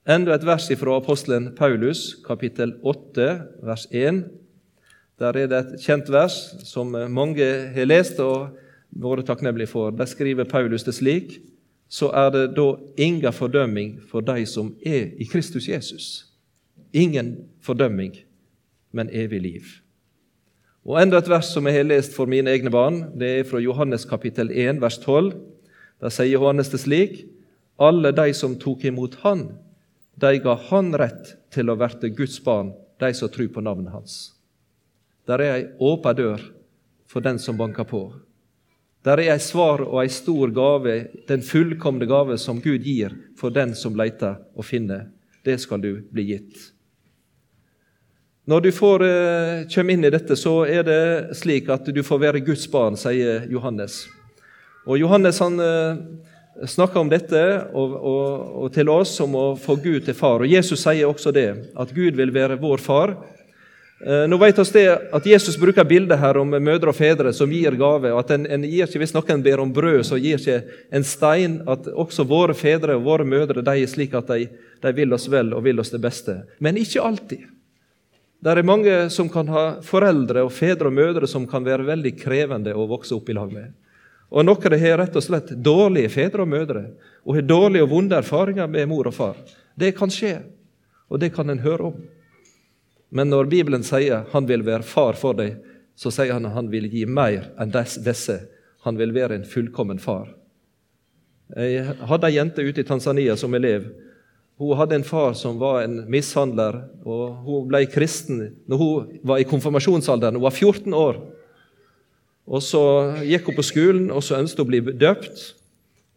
Enda 0.05 0.35
et 0.35 0.45
vers 0.45 0.67
fra 0.77 0.97
apostelen 0.99 1.55
Paulus, 1.57 2.13
kapittel 2.25 2.75
8, 2.83 3.29
vers 3.65 3.87
1. 3.91 4.25
Der 5.19 5.37
er 5.37 5.47
det 5.49 5.61
et 5.61 5.81
kjent 5.81 6.11
vers 6.13 6.35
som 6.67 6.91
mange 6.91 7.47
har 7.73 7.89
lest. 7.89 8.19
og 8.19 8.53
vært 8.95 9.27
takknemlige 9.27 9.71
for. 9.71 9.91
Der 9.91 10.07
skriver 10.09 10.47
Paulus 10.49 10.83
det 10.87 10.95
slik 10.95 11.39
så 11.89 12.09
er 12.17 12.31
det 12.33 12.45
da 12.57 12.75
ingen 12.97 13.33
fordømming 13.33 13.99
for 14.09 14.25
de 14.25 14.45
som 14.49 14.73
er 14.85 15.13
i 15.21 15.27
Kristus 15.29 15.67
Jesus. 15.69 16.25
Ingen 16.93 17.45
fordømming, 17.61 18.15
men 18.91 19.09
evig 19.13 19.41
liv. 19.41 19.65
Og 20.85 21.01
Enda 21.01 21.17
et 21.17 21.29
vers 21.29 21.49
som 21.53 21.65
jeg 21.67 21.79
har 21.79 21.87
lest 21.87 22.13
for 22.15 22.29
mine 22.29 22.51
egne 22.51 22.71
barn, 22.71 23.03
det 23.17 23.29
er 23.39 23.47
fra 23.47 23.59
Johannes 23.59 24.05
kapittel 24.05 24.51
1, 24.51 24.81
vers 24.81 24.97
12. 25.01 25.33
Der 26.01 26.13
sier 26.13 26.37
Johannes 26.37 26.69
det 26.69 26.79
slik.: 26.83 27.25
Alle 27.79 28.11
de 28.11 28.33
som 28.33 28.55
tok 28.55 28.85
imot 28.85 29.15
Han, 29.23 29.57
de 30.21 30.39
ga 30.39 30.55
Han 30.69 30.93
rett 30.95 31.35
til 31.51 31.69
å 31.69 31.75
verte 31.75 32.09
Guds 32.09 32.39
barn, 32.39 32.73
de 32.99 33.13
som 33.13 33.29
tror 33.29 33.49
på 33.49 33.61
navnet 33.61 33.91
Hans. 33.91 34.35
Der 35.27 35.41
er 35.41 35.55
ei 35.55 35.65
åpen 35.79 36.15
dør 36.15 36.41
for 37.05 37.19
den 37.19 37.39
som 37.39 37.57
banker 37.57 37.83
på. 37.83 38.13
Der 39.05 39.21
er 39.21 39.35
ei 39.35 39.41
svar 39.41 39.83
og 39.85 39.99
ei 40.01 40.09
stor 40.09 40.49
gave, 40.49 40.95
den 41.29 41.43
fullkomne 41.45 42.07
gave 42.09 42.39
som 42.41 42.57
Gud 42.61 42.81
gir 42.81 43.13
for 43.37 43.53
den 43.53 43.75
som 43.77 43.93
leter 43.97 44.39
og 44.57 44.65
finner. 44.65 45.11
Det 45.45 45.59
skal 45.61 45.83
du 45.83 45.91
bli 46.09 46.25
gitt. 46.31 46.71
Når 48.49 48.61
du 48.61 48.71
får, 48.71 49.03
eh, 49.05 49.65
kommer 49.73 49.93
inn 49.93 50.05
i 50.05 50.09
dette, 50.09 50.35
så 50.35 50.65
er 50.69 50.83
det 50.83 51.35
slik 51.37 51.69
at 51.69 51.85
du 51.85 52.01
får 52.03 52.19
være 52.19 52.45
Guds 52.45 52.65
barn, 52.69 52.97
sier 52.97 53.45
Johannes. 53.49 54.07
Og 54.85 54.99
Johannes 54.99 55.39
han 55.41 55.59
eh, 55.59 55.97
snakker 56.65 57.01
om 57.01 57.09
dette 57.09 57.41
og, 57.73 57.95
og, 57.97 58.51
og 58.63 58.73
til 58.73 58.89
oss 58.89 59.19
om 59.21 59.33
å 59.35 59.45
få 59.57 59.77
Gud 59.81 60.05
til 60.05 60.17
far. 60.17 60.41
Og 60.41 60.49
Jesus 60.49 60.81
sier 60.81 61.09
også 61.09 61.33
det, 61.33 61.49
at 61.75 61.93
Gud 61.93 62.17
vil 62.17 62.33
være 62.33 62.59
vår 62.61 62.81
far. 62.81 63.15
Eh, 63.99 64.27
nå 64.27 64.37
vet 64.37 64.59
oss 64.59 64.73
det 64.75 64.89
at 65.15 65.25
Jesus 65.25 65.55
bruker 65.57 65.87
bildet 65.87 66.19
her 66.19 66.35
om 66.37 66.49
mødre 66.51 66.91
og 66.91 66.97
fedre 66.97 67.31
som 67.33 67.51
gir 67.51 67.77
gave. 67.79 68.11
og 68.11 68.19
at 68.19 68.33
en, 68.35 68.45
en 68.45 68.63
gir 68.67 68.83
ikke, 68.83 68.99
Hvis 68.99 69.13
noen 69.15 69.43
ber 69.43 69.63
om 69.63 69.71
brød, 69.73 70.03
så 70.03 70.19
gir 70.19 70.35
ikke 70.37 70.63
en 70.91 71.03
stein. 71.03 71.61
At 71.67 71.87
også 71.87 72.27
våre 72.27 72.53
fedre 72.53 72.97
og 72.97 73.05
våre 73.07 73.23
mødre 73.23 73.63
de 73.63 73.75
er 73.81 73.87
slik 73.87 74.13
at 74.13 74.27
de, 74.27 74.49
de 74.81 74.91
vil 74.93 75.13
oss 75.13 75.29
vel 75.31 75.53
og 75.53 75.63
vil 75.63 75.79
oss 75.79 75.93
det 75.95 76.01
beste. 76.03 76.41
Men 76.59 76.77
ikke 76.77 77.01
alltid. 77.01 77.47
Det 78.43 78.51
er 78.51 78.67
mange 78.67 79.09
som 79.09 79.29
kan 79.31 79.47
ha 79.47 79.63
foreldre 79.81 80.43
og 80.45 80.51
fedre 80.53 80.91
og 80.91 80.93
mødre 80.93 81.27
som 81.27 81.47
kan 81.47 81.63
være 81.65 81.87
veldig 81.87 82.11
krevende 82.19 82.75
å 82.75 82.85
vokse 82.85 83.15
opp 83.15 83.29
i 83.31 83.33
lag 83.33 83.53
med. 83.53 83.71
Og 84.29 84.43
Noen 84.43 84.75
har 84.81 84.99
rett 84.99 85.15
og 85.15 85.23
slett 85.23 85.53
dårlige 85.63 86.11
fedre 86.11 86.43
og 86.43 86.51
mødre 86.51 86.83
og 87.23 87.37
har 87.37 87.47
dårlige 87.47 87.87
og 87.87 87.93
vonde 87.95 88.19
erfaringer 88.19 88.67
med 88.67 88.89
mor 88.91 89.07
og 89.07 89.15
far. 89.15 89.39
Det 89.73 89.95
kan 89.95 90.11
skje, 90.11 90.41
og 91.09 91.23
det 91.23 91.31
kan 91.33 91.49
en 91.49 91.63
høre 91.63 91.89
om. 91.89 91.95
Men 93.15 93.31
når 93.31 93.47
Bibelen 93.51 93.85
sier 93.87 94.25
han 94.33 94.47
vil 94.49 94.65
være 94.67 94.83
far 94.83 95.15
for 95.19 95.37
deg, 95.37 95.55
så 95.95 96.11
sier 96.11 96.35
han 96.35 96.47
at 96.49 96.57
han 96.57 96.67
vil 96.71 96.89
gi 96.91 97.05
mer 97.07 97.47
enn 97.61 97.71
disse. 97.71 98.41
Han 98.83 98.99
vil 98.99 99.15
være 99.15 99.39
en 99.39 99.47
fullkommen 99.47 100.01
far. 100.03 100.33
Jeg 101.55 101.95
hadde 102.09 102.27
ei 102.27 102.35
jente 102.35 102.65
ute 102.65 102.81
i 102.81 102.87
Tanzania 102.87 103.37
som 103.39 103.53
elev. 103.55 103.87
Hun 104.59 104.77
hadde 104.79 104.99
en 104.99 105.07
far 105.07 105.33
som 105.35 105.59
var 105.59 105.83
en 105.83 106.01
mishandler, 106.11 106.77
og 107.03 107.41
hun 107.45 107.67
ble 107.69 107.83
kristen 107.91 108.41
når 108.71 108.81
hun 108.81 109.09
var 109.27 109.41
i 109.41 109.47
konfirmasjonsalderen. 109.47 110.39
Hun 110.39 110.47
var 110.47 110.55
14 110.55 110.95
år. 110.95 111.19
Og 112.45 112.61
Så 112.61 112.81
gikk 113.25 113.49
hun 113.49 113.57
på 113.57 113.65
skolen, 113.65 114.09
og 114.11 114.23
så 114.23 114.39
ønsket 114.39 114.61
hun 114.61 114.67
å 114.67 114.71
bli 114.71 114.97
døpt. 115.01 115.45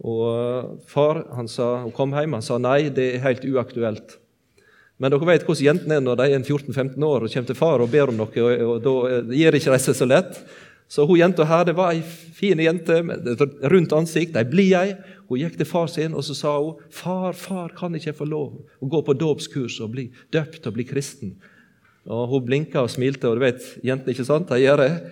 Og 0.04 0.78
Far 0.86 1.24
han 1.34 1.48
sa, 1.50 1.82
hun 1.82 1.94
kom 1.94 2.14
hjem 2.14 2.38
og 2.38 2.44
sa 2.46 2.58
nei, 2.62 2.90
det 2.94 3.14
er 3.14 3.24
helt 3.26 3.46
uaktuelt. 3.48 4.18
Men 4.98 5.14
dere 5.14 5.28
vet 5.28 5.44
hvordan 5.46 5.64
jentene 5.64 5.98
er 5.98 6.02
når 6.02 6.18
de 6.18 6.30
er 6.32 6.40
14-15 6.42 7.04
år 7.06 7.24
og 7.24 7.32
kommer 7.32 7.50
til 7.50 7.58
far 7.58 7.82
og 7.84 7.92
ber 7.92 8.10
om 8.10 8.18
noe. 8.18 8.42
og, 8.42 8.64
og 8.64 8.80
Da 8.82 9.20
gir 9.34 9.54
ikke 9.54 9.76
de 9.76 9.94
så 9.94 10.08
lett. 10.08 10.40
Så 10.88 11.04
hun 11.04 11.20
jenta 11.20 11.44
her 11.44 11.66
det 11.68 11.76
var 11.76 11.92
ei 11.92 12.00
fin 12.02 12.58
jente 12.58 13.02
med 13.04 13.26
rundt 13.68 13.92
ansikt, 13.92 14.36
ei 14.40 14.48
blid 14.48 14.72
ei. 14.78 14.96
Hun 15.28 15.42
gikk 15.42 15.58
til 15.60 15.68
far 15.68 15.90
sin 15.92 16.16
og 16.16 16.24
så 16.24 16.34
sa 16.34 16.56
hun, 16.56 16.80
'Far, 16.90 17.32
far, 17.36 17.68
kan 17.76 17.94
ikke 17.94 18.08
jeg 18.08 18.16
få 18.16 18.24
lov 18.24 18.64
å 18.80 18.88
gå 18.88 19.02
på 19.04 19.12
dåpskurs 19.12 19.80
og 19.84 19.92
bli 19.92 20.10
døpt 20.32 20.66
og 20.66 20.74
bli 20.74 20.84
kristen?' 20.84 21.36
Og 22.08 22.28
Hun 22.28 22.46
blinka 22.46 22.80
og 22.80 22.90
smilte, 22.90 23.28
og 23.28 23.36
du 23.36 23.40
vet, 23.44 23.60
jentene 23.84 24.14
ikke 24.14 24.24
sant, 24.24 24.48
de 24.48 24.62
gjør 24.62 24.80
det. 24.80 25.02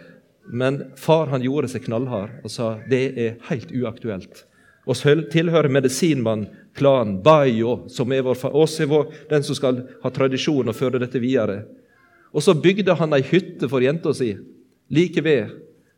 Men 0.49 0.93
far 0.97 1.27
han 1.27 1.43
gjorde 1.43 1.69
seg 1.69 1.85
knallhard 1.85 2.31
og 2.43 2.51
sa 2.51 2.79
det 2.89 3.19
er 3.19 3.35
helt 3.51 3.69
uaktuelt. 3.75 4.47
Vi 4.87 5.15
tilhører 5.31 5.69
medisinmann-klanen 6.77 7.23
Bayo, 7.23 7.89
som 7.89 8.13
er 8.13 8.23
vår, 8.23 8.55
oss 8.55 8.81
er 8.81 8.87
vår, 8.87 9.13
den 9.29 9.43
som 9.43 9.55
skal 9.55 9.83
ha 10.03 10.11
tradisjon 10.11 10.69
og 10.69 10.77
føre 10.77 10.99
dette 10.99 11.19
videre. 11.19 11.65
Og 12.33 12.43
så 12.43 12.55
bygde 12.55 12.95
han 12.95 13.13
ei 13.15 13.23
hytte 13.23 13.69
for 13.69 13.81
jenta 13.81 14.13
si 14.15 14.37
like 14.89 15.21
ved. 15.23 15.51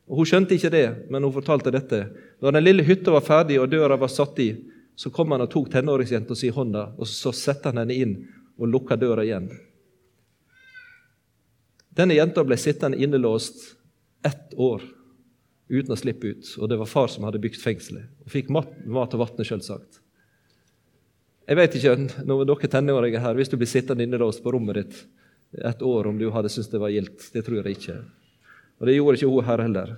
Og 0.09 0.17
Hun 0.17 0.27
skjønte 0.27 0.55
ikke 0.55 0.71
det, 0.71 1.11
men 1.11 1.23
hun 1.23 1.33
fortalte 1.33 1.71
dette. 1.71 2.09
Når 2.41 2.53
den 2.53 2.65
lille 2.65 2.83
hytta 2.83 3.11
var 3.11 3.21
ferdig 3.21 3.61
og 3.61 3.69
døra 3.69 3.97
var 3.97 4.09
satt 4.09 4.39
i, 4.39 4.55
så 4.97 5.11
kom 5.11 5.31
han 5.33 5.43
og 5.43 5.51
tok 5.51 5.71
tenåringsjenta 5.71 6.35
si 6.35 6.49
i 6.49 6.55
hånda, 6.55 6.95
og 6.99 7.07
så 7.07 7.33
satte 7.33 7.69
han 7.69 7.79
henne 7.79 7.95
inn 7.95 8.15
og 8.59 8.69
lukka 8.69 8.97
døra 8.97 9.25
igjen. 9.25 9.51
Denne 11.95 12.15
jenta 12.15 12.45
ble 12.45 12.57
sittende 12.57 12.99
innelåst 12.99 13.75
ett 14.25 14.55
år 14.55 14.83
uten 15.69 15.93
å 15.93 15.99
slippe 15.99 16.33
ut. 16.33 16.57
Og 16.59 16.69
det 16.71 16.79
var 16.79 16.89
far 16.89 17.09
som 17.13 17.27
hadde 17.27 17.43
bygd 17.43 17.61
fengselet. 17.61 18.09
Og 18.25 18.33
fikk 18.33 18.49
mat, 18.55 18.71
mat 18.87 19.15
og 19.15 19.27
vann, 19.27 19.45
selvsagt. 19.45 20.01
Jeg 21.49 21.57
vet 21.57 21.77
ikke, 21.79 21.95
når 22.29 22.45
dere 22.45 22.69
tenåringer 22.69 23.23
her, 23.25 23.35
Hvis 23.35 23.49
du 23.49 23.57
blir 23.57 23.71
sittende 23.71 24.05
innelåst 24.05 24.43
på 24.43 24.53
rommet 24.53 24.83
ditt 24.83 25.07
et 25.65 25.83
år, 25.83 26.07
om 26.07 26.19
du 26.19 26.29
hadde 26.31 26.51
syntes 26.53 26.69
det 26.69 26.81
var 26.81 26.93
gildt. 26.93 27.31
Det 27.33 27.45
tror 27.45 27.63
jeg 27.63 27.79
ikke. 27.79 27.97
Og 28.79 28.87
det 28.87 28.97
gjorde 28.99 29.17
ikke 29.17 29.33
hun 29.33 29.45
her 29.45 29.63
heller. 29.65 29.97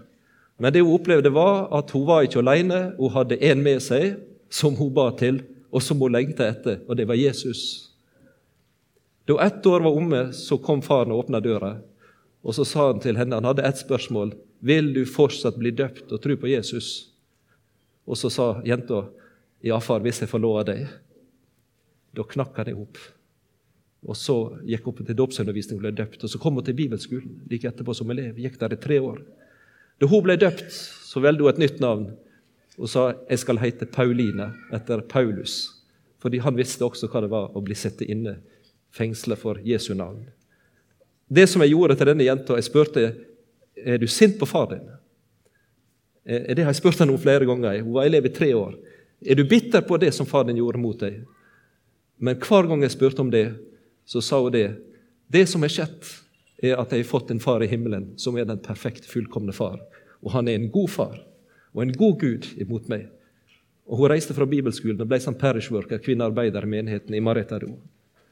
Men 0.59 0.73
det 0.73 0.85
hun 0.85 0.95
opplevde, 0.95 1.33
var 1.35 1.67
at 1.75 1.91
hun 1.91 2.07
var 2.07 2.23
ikke 2.23 2.39
alene. 2.39 2.95
Hun 2.99 3.11
hadde 3.11 3.41
en 3.43 3.63
med 3.65 3.83
seg 3.83 4.21
som 4.51 4.77
hun 4.79 4.93
ba 4.95 5.11
til, 5.19 5.43
og 5.75 5.83
som 5.83 5.99
hun 5.99 6.15
lengta 6.15 6.47
etter, 6.51 6.81
og 6.87 6.97
det 6.99 7.07
var 7.09 7.19
Jesus. 7.19 7.91
Da 9.27 9.39
ett 9.43 9.67
år 9.67 9.83
var 9.87 9.95
omme, 9.95 10.23
så 10.35 10.59
kom 10.59 10.83
faren 10.83 11.13
og 11.15 11.25
åpna 11.25 11.41
døra. 11.43 11.77
Og 12.43 12.55
så 12.57 12.65
sa 12.65 12.89
han 12.89 13.03
til 13.03 13.19
henne, 13.19 13.37
han 13.37 13.47
hadde 13.47 13.67
ett 13.67 13.83
spørsmål. 13.83 14.33
Vil 14.61 14.93
du 14.95 15.05
fortsatt 15.07 15.59
bli 15.59 15.71
døpt 15.71 16.11
og 16.13 16.23
tro 16.23 16.35
på 16.37 16.51
Jesus? 16.51 17.11
Og 18.07 18.19
så 18.19 18.31
sa 18.33 18.49
jenta, 18.67 19.05
ja, 19.63 19.79
far, 19.79 20.03
hvis 20.03 20.23
jeg 20.23 20.31
får 20.31 20.43
lov 20.43 20.63
av 20.63 20.67
deg. 20.73 20.89
Da 22.17 22.27
knakk 22.27 22.57
han 22.59 22.71
i 22.73 22.77
hop. 22.77 22.99
Og 24.09 24.17
så 24.17 24.37
gikk 24.65 24.87
hun 24.89 25.05
til 25.05 25.19
dåpsundervisning 25.19 25.79
og 25.79 25.85
ble 25.85 25.93
døpt. 25.99 26.25
Og 26.25 26.33
så 26.33 26.41
kom 26.41 26.57
hun 26.57 26.65
til 26.65 26.79
bibelskolen 26.79 27.43
like 27.51 27.69
etterpå 27.69 27.95
som 27.97 28.11
elev. 28.11 28.39
Gikk 28.41 28.59
der 28.61 28.75
i 28.75 28.81
tre 28.81 29.01
år. 29.05 29.21
Da 30.01 30.09
hun 30.09 30.25
ble 30.25 30.39
døpt, 30.41 30.73
så 30.73 31.21
valgte 31.21 31.45
hun 31.45 31.53
et 31.53 31.65
nytt 31.67 31.81
navn 31.83 32.11
og 32.81 32.89
sa 32.89 33.11
jeg 33.29 33.43
skal 33.43 33.61
hete 33.61 33.85
Pauline 33.93 34.47
etter 34.73 35.03
Paulus. 35.05 35.83
Fordi 36.21 36.41
han 36.41 36.57
visste 36.57 36.87
også 36.87 37.11
hva 37.13 37.21
det 37.25 37.33
var 37.33 37.57
å 37.57 37.63
bli 37.65 37.77
satt 37.77 38.01
inne, 38.05 38.39
fengsla 38.97 39.37
for 39.37 39.61
Jesu 39.65 39.93
navn. 39.95 40.23
Det 41.29 41.45
som 41.49 41.63
jeg 41.63 41.75
gjorde 41.75 41.99
til 41.99 42.09
denne 42.11 42.25
jenta, 42.25 42.57
jeg 42.57 42.67
spurte 42.67 43.05
er 43.81 44.01
du 44.01 44.07
sint 44.11 44.39
på 44.41 44.49
far 44.49 44.71
din? 44.73 44.89
Eh, 46.25 46.55
det 46.57 46.65
har 46.65 46.73
jeg 46.73 46.81
spurt 46.81 47.01
henne 47.01 47.15
om 47.15 47.21
flere 47.21 47.47
ganger. 47.49 47.83
Hun 47.85 47.95
var 47.95 48.09
elev 48.09 48.27
i 48.27 48.33
tre 48.35 48.51
år. 48.57 48.75
Er 49.21 49.37
du 49.37 49.45
bitter 49.45 49.85
på 49.85 49.97
det 50.01 50.13
som 50.17 50.29
far 50.29 50.45
din 50.49 50.59
gjorde 50.61 50.81
mot 50.81 50.99
deg? 51.01 51.21
Men 52.21 52.37
hver 52.37 52.69
gang 52.69 52.85
jeg 52.85 52.93
spurte 52.93 53.25
om 53.25 53.31
det, 53.33 53.49
så 54.05 54.21
sa 54.21 54.41
hun 54.43 54.53
det. 54.53 54.69
Det 55.33 55.47
som 55.49 55.65
er 55.65 55.73
skjedd, 55.73 56.05
er 56.61 56.77
at 56.77 56.93
jeg 56.93 57.05
har 57.05 57.09
fått 57.09 57.31
en 57.33 57.41
far 57.41 57.63
i 57.65 57.69
himmelen 57.71 58.11
som 58.21 58.37
er 58.37 58.45
den 58.49 58.61
perfekte, 58.61 59.09
fullkomne 59.09 59.55
far. 59.57 59.79
Og 60.21 60.35
han 60.35 60.49
er 60.49 60.59
en 60.59 60.69
god 60.73 60.91
far 60.93 61.17
og 61.73 61.83
en 61.85 61.95
god 61.97 62.19
Gud 62.21 62.49
imot 62.61 62.91
meg. 62.91 63.07
Og 63.89 63.99
Hun 63.99 64.11
reiste 64.13 64.35
fra 64.37 64.47
bibelskolen 64.47 65.01
og 65.01 65.09
ble 65.09 65.19
som 65.23 65.39
parishworker, 65.39 66.03
kvinnearbeider 66.03 66.67
i 66.67 66.71
menigheten 66.71 67.15
i 67.17 67.23
Maretaro. 67.25 67.73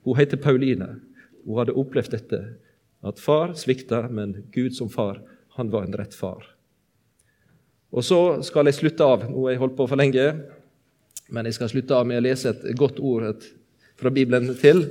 Hun 0.05 0.19
heter 0.19 0.37
Pauline. 0.37 0.99
Hun 1.47 1.59
hadde 1.59 1.75
opplevd 1.79 2.13
dette, 2.13 2.41
at 3.03 3.23
far 3.23 3.55
svikta, 3.57 4.05
men 4.11 4.45
Gud 4.53 4.77
som 4.77 4.91
far 4.91 5.23
han 5.57 5.71
var 5.71 5.87
en 5.87 5.97
rett 5.97 6.15
far. 6.15 6.45
Og 7.91 8.05
Så 8.05 8.43
skal 8.43 8.69
jeg 8.69 8.75
slutte 8.75 9.05
av. 9.05 9.25
Nå 9.31 9.47
har 9.47 9.55
jeg 9.55 9.63
holdt 9.63 9.77
på 9.79 9.87
for 9.89 9.97
lenge, 9.97 10.27
men 11.31 11.47
jeg 11.47 11.57
skal 11.57 11.71
slutte 11.73 11.97
av 11.97 12.07
med 12.07 12.21
å 12.21 12.27
lese 12.27 12.53
et 12.53 12.77
godt 12.77 13.01
ord 13.01 13.47
fra 13.99 14.11
Bibelen 14.15 14.53
til. 14.59 14.85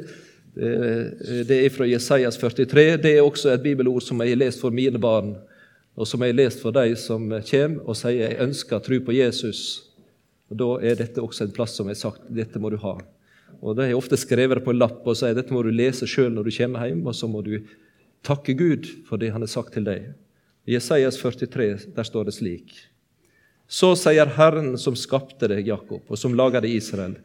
Det 0.58 1.58
er 1.58 1.70
fra 1.74 1.88
Jesajas 1.88 2.38
43. 2.42 2.98
Det 3.02 3.14
er 3.14 3.26
også 3.26 3.52
et 3.54 3.64
bibelord 3.64 4.02
som 4.04 4.22
jeg 4.24 4.34
har 4.34 4.42
lest 4.42 4.62
for 4.64 4.74
mine 4.74 5.00
barn, 5.00 5.36
og 5.98 6.08
som 6.10 6.24
jeg 6.24 6.34
har 6.34 6.40
lest 6.40 6.64
for 6.64 6.76
de 6.76 6.96
som 7.00 7.30
kommer 7.30 7.84
og 7.86 7.98
sier 7.98 8.24
jeg 8.24 8.42
ønsker 8.48 8.82
tro 8.84 9.00
på 9.06 9.16
Jesus. 9.16 9.62
Og 10.50 10.58
Da 10.58 10.70
er 10.90 10.98
dette 10.98 11.22
også 11.22 11.46
en 11.46 11.54
plass 11.54 11.76
som 11.78 11.88
jeg 11.88 11.98
har 11.98 12.04
sagt 12.08 12.28
dette 12.34 12.60
må 12.60 12.72
du 12.74 12.78
ha. 12.82 12.98
Og 13.62 13.76
Det 13.76 13.88
har 13.88 13.98
ofte 13.98 14.18
skrevet 14.18 14.64
på 14.64 14.74
en 14.74 14.82
lapp 14.82 15.06
og 15.06 15.18
sier 15.18 15.36
dette 15.38 15.54
må 15.54 15.64
du 15.64 15.72
lese 15.72 16.08
sjøl 16.08 16.34
når 16.34 16.50
du 16.50 16.58
kommer 16.58 16.88
hjem, 16.88 17.06
og 17.06 17.16
så 17.16 17.30
må 17.30 17.44
du 17.46 17.60
takke 18.26 18.54
Gud 18.58 18.90
for 19.08 19.18
det 19.18 19.32
han 19.32 19.44
har 19.46 19.52
sagt 19.52 19.74
til 19.74 19.86
deg. 19.88 20.14
I 20.68 20.76
Jesajas 20.76 21.20
43 21.22 21.94
der 21.96 22.04
står 22.04 22.28
det 22.28 22.36
slik. 22.36 22.74
Så 23.68 23.94
sier 24.00 24.30
Herren 24.38 24.78
som 24.80 24.96
skapte 24.96 25.48
deg, 25.52 25.68
Jakob, 25.68 26.04
og 26.08 26.18
som 26.20 26.36
laga 26.36 26.62
deg, 26.64 26.76
Israel. 26.80 27.18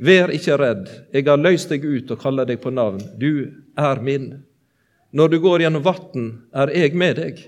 Vær 0.00 0.30
ikke 0.32 0.56
redd, 0.56 0.86
jeg 1.12 1.26
har 1.26 1.40
løst 1.40 1.68
deg 1.68 1.84
ut 1.84 2.10
og 2.14 2.22
kaller 2.22 2.48
deg 2.48 2.62
på 2.62 2.72
navn. 2.72 3.02
Du 3.20 3.52
er 3.76 4.00
min. 4.00 4.30
Når 5.12 5.28
du 5.28 5.38
går 5.44 5.66
gjennom 5.66 5.84
vatn, 5.84 6.30
er 6.56 6.72
jeg 6.72 6.96
med 6.96 7.18
deg. 7.20 7.42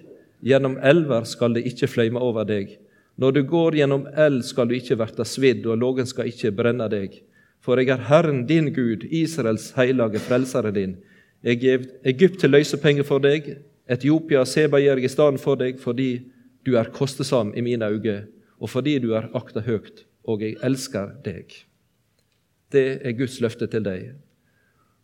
Gjennom 0.44 0.76
elver 0.84 1.24
skal 1.30 1.56
det 1.56 1.62
ikke 1.70 1.88
fløyme 1.88 2.20
over 2.20 2.44
deg. 2.44 2.74
Når 3.16 3.32
du 3.32 3.40
går 3.48 3.78
gjennom 3.80 4.04
eld, 4.18 4.42
skal 4.44 4.68
du 4.68 4.76
ikke 4.76 4.98
verte 5.00 5.24
svidd, 5.24 5.64
og 5.64 5.80
lågen 5.80 6.08
skal 6.08 6.28
ikke 6.28 6.52
brenne 6.58 6.90
deg. 6.92 7.16
For 7.62 7.80
jeg 7.80 7.92
er 7.94 8.04
Herren 8.10 8.44
din 8.48 8.68
Gud, 8.74 9.06
Israels 9.08 9.70
heilage 9.78 10.20
frelsere 10.20 10.74
din. 10.76 10.98
Jeg 11.46 11.62
gjev 11.62 11.88
Egypt 12.04 12.40
til 12.42 12.52
løsepenger 12.52 13.06
for 13.06 13.22
deg, 13.22 13.54
Etiopia 13.88 14.44
og 14.44 14.48
Seba 14.50 14.80
gir 14.80 15.00
jeg 15.00 15.08
i 15.08 15.10
stedet 15.10 15.40
for 15.42 15.58
deg 15.58 15.80
fordi 15.82 16.10
du 16.66 16.76
er 16.78 16.92
kostesam 16.94 17.50
i 17.56 17.64
mine 17.64 17.88
øyne, 17.88 18.22
og 18.60 18.70
fordi 18.70 18.98
du 19.02 19.12
er 19.18 19.30
akta 19.34 19.64
høgt, 19.66 20.04
og 20.28 20.44
jeg 20.44 20.60
elsker 20.62 21.16
deg. 21.24 21.50
Det 22.72 23.00
er 23.04 23.16
Guds 23.16 23.40
løfte 23.40 23.68
til 23.68 23.84
deg. 23.84 24.12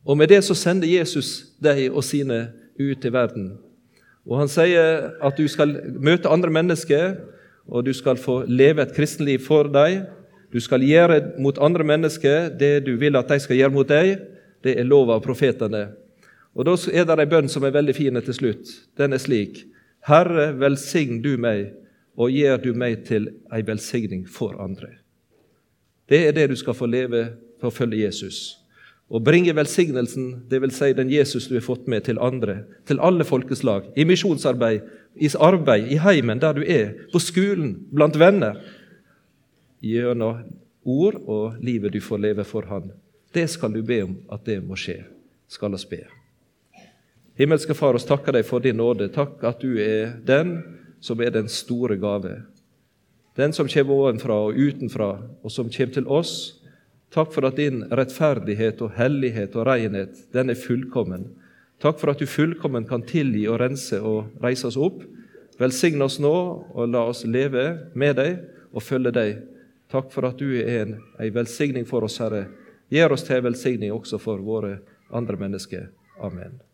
Og 0.08 0.16
med 0.16 0.30
det 0.32 0.40
så 0.46 0.56
sender 0.56 0.88
Jesus 0.88 1.54
deg 1.60 1.88
og 1.90 2.04
sine 2.06 2.48
ut 2.78 3.04
i 3.04 3.12
verden. 3.12 3.56
Og 4.28 4.38
Han 4.42 4.50
sier 4.52 5.10
at 5.24 5.36
du 5.36 5.48
skal 5.48 5.74
møte 6.00 6.28
andre 6.28 6.50
mennesker, 6.52 7.16
og 7.68 7.84
du 7.84 7.92
skal 7.92 8.16
få 8.16 8.42
leve 8.48 8.82
et 8.82 8.94
kristenliv 8.96 9.44
for 9.44 9.68
dem. 9.72 10.06
Du 10.52 10.60
skal 10.60 10.84
gjøre 10.84 11.20
mot 11.38 11.58
andre 11.60 11.84
mennesker 11.84 12.48
det 12.56 12.86
du 12.86 12.94
vil 12.96 13.16
at 13.16 13.28
de 13.28 13.40
skal 13.40 13.56
gjøre 13.56 13.74
mot 13.74 13.88
deg. 13.88 14.16
Det 14.64 14.78
er 14.78 14.88
lova 14.88 15.18
av 15.18 15.24
profetene. 15.24 15.90
Og 16.56 16.64
Da 16.64 16.74
er 16.92 17.04
det 17.04 17.18
ei 17.20 17.30
bønn 17.30 17.48
som 17.48 17.64
er 17.64 17.76
veldig 17.76 17.94
fin 17.94 18.20
til 18.20 18.34
slutt. 18.34 18.70
Den 18.96 19.12
er 19.12 19.20
slik.: 19.20 19.66
Herre, 20.08 20.52
velsign 20.58 21.20
du 21.22 21.36
meg, 21.36 21.74
og 22.16 22.30
gjør 22.30 22.56
du 22.56 22.72
meg 22.74 23.04
til 23.04 23.28
ei 23.52 23.62
velsigning 23.62 24.26
for 24.26 24.56
andre. 24.58 24.98
Det 26.08 26.26
er 26.26 26.32
det 26.32 26.48
du 26.50 26.56
skal 26.56 26.74
få 26.74 26.86
leve 26.86 27.36
for 27.60 27.70
å 27.70 27.74
følge 27.74 28.04
Jesus. 28.04 28.58
Og 29.08 29.24
bringe 29.24 29.54
velsignelsen, 29.56 30.44
dvs. 30.50 30.74
Si 30.76 30.92
den 30.96 31.10
Jesus 31.10 31.48
du 31.48 31.56
har 31.56 31.64
fått 31.64 31.86
med, 31.88 32.04
til 32.04 32.20
andre, 32.20 32.62
til 32.86 33.00
alle 33.00 33.24
folkeslag, 33.24 33.88
i 33.96 34.04
misjonsarbeid, 34.04 34.84
i 35.16 35.30
arbeid, 35.40 35.88
i 35.88 35.98
heimen, 36.02 36.40
der 36.40 36.58
du 36.58 36.62
er, 36.62 36.92
på 37.12 37.20
skolen, 37.22 37.74
blant 37.90 38.18
venner, 38.20 38.60
gjennom 39.80 40.42
ord 40.84 41.18
og 41.24 41.58
livet 41.64 41.94
du 41.94 42.00
får 42.04 42.20
leve 42.20 42.44
for 42.44 42.68
Han. 42.68 42.92
Det 43.32 43.48
skal 43.50 43.72
du 43.72 43.82
be 43.82 44.02
om 44.04 44.16
at 44.32 44.44
det 44.44 44.60
må 44.64 44.76
skje, 44.76 45.02
skal 45.48 45.74
oss 45.74 45.86
be. 45.88 46.04
Himmelske 47.38 47.74
Far, 47.76 47.94
oss 47.94 48.08
takker 48.08 48.34
deg 48.34 48.46
for 48.48 48.60
din 48.60 48.80
nåde. 48.80 49.10
Takk 49.14 49.44
at 49.46 49.60
du 49.62 49.76
er 49.78 50.16
den 50.26 50.56
som 51.00 51.20
er 51.22 51.30
den 51.30 51.48
store 51.48 51.96
gave. 51.96 52.40
Den 53.38 53.52
som 53.54 53.68
kommer 53.70 53.94
ovenfra 53.94 54.38
og 54.48 54.58
utenfra, 54.58 55.12
og 55.42 55.52
som 55.54 55.70
kommer 55.70 55.94
til 55.94 56.08
oss. 56.10 56.57
Takk 57.14 57.32
for 57.32 57.48
at 57.48 57.56
din 57.56 57.82
rettferdighet 57.88 58.82
og 58.84 58.92
hellighet 58.98 59.56
og 59.56 59.66
renhet, 59.70 60.18
den 60.34 60.52
er 60.52 60.58
fullkommen. 60.60 61.30
Takk 61.80 62.00
for 62.00 62.12
at 62.12 62.20
du 62.20 62.26
fullkommen 62.28 62.84
kan 62.88 63.04
tilgi 63.06 63.46
og 63.48 63.60
rense 63.62 64.00
og 64.02 64.42
reise 64.42 64.68
oss 64.68 64.76
opp. 64.76 65.04
Velsign 65.58 66.02
oss 66.04 66.18
nå, 66.22 66.34
og 66.74 66.92
la 66.92 67.06
oss 67.10 67.24
leve 67.26 67.64
med 67.98 68.18
deg 68.18 68.38
og 68.72 68.84
følge 68.84 69.14
deg. 69.14 69.42
Takk 69.90 70.12
for 70.12 70.28
at 70.28 70.38
du 70.38 70.52
er 70.60 70.84
en, 70.84 70.96
en 71.18 71.34
velsigning 71.34 71.88
for 71.88 72.04
oss, 72.06 72.20
Herre. 72.22 72.44
Gjør 72.92 73.16
oss 73.16 73.26
til 73.26 73.44
velsigning 73.44 73.92
også 73.94 74.20
for 74.22 74.44
våre 74.44 74.78
andre 75.10 75.40
mennesker. 75.40 75.88
Amen. 76.20 76.67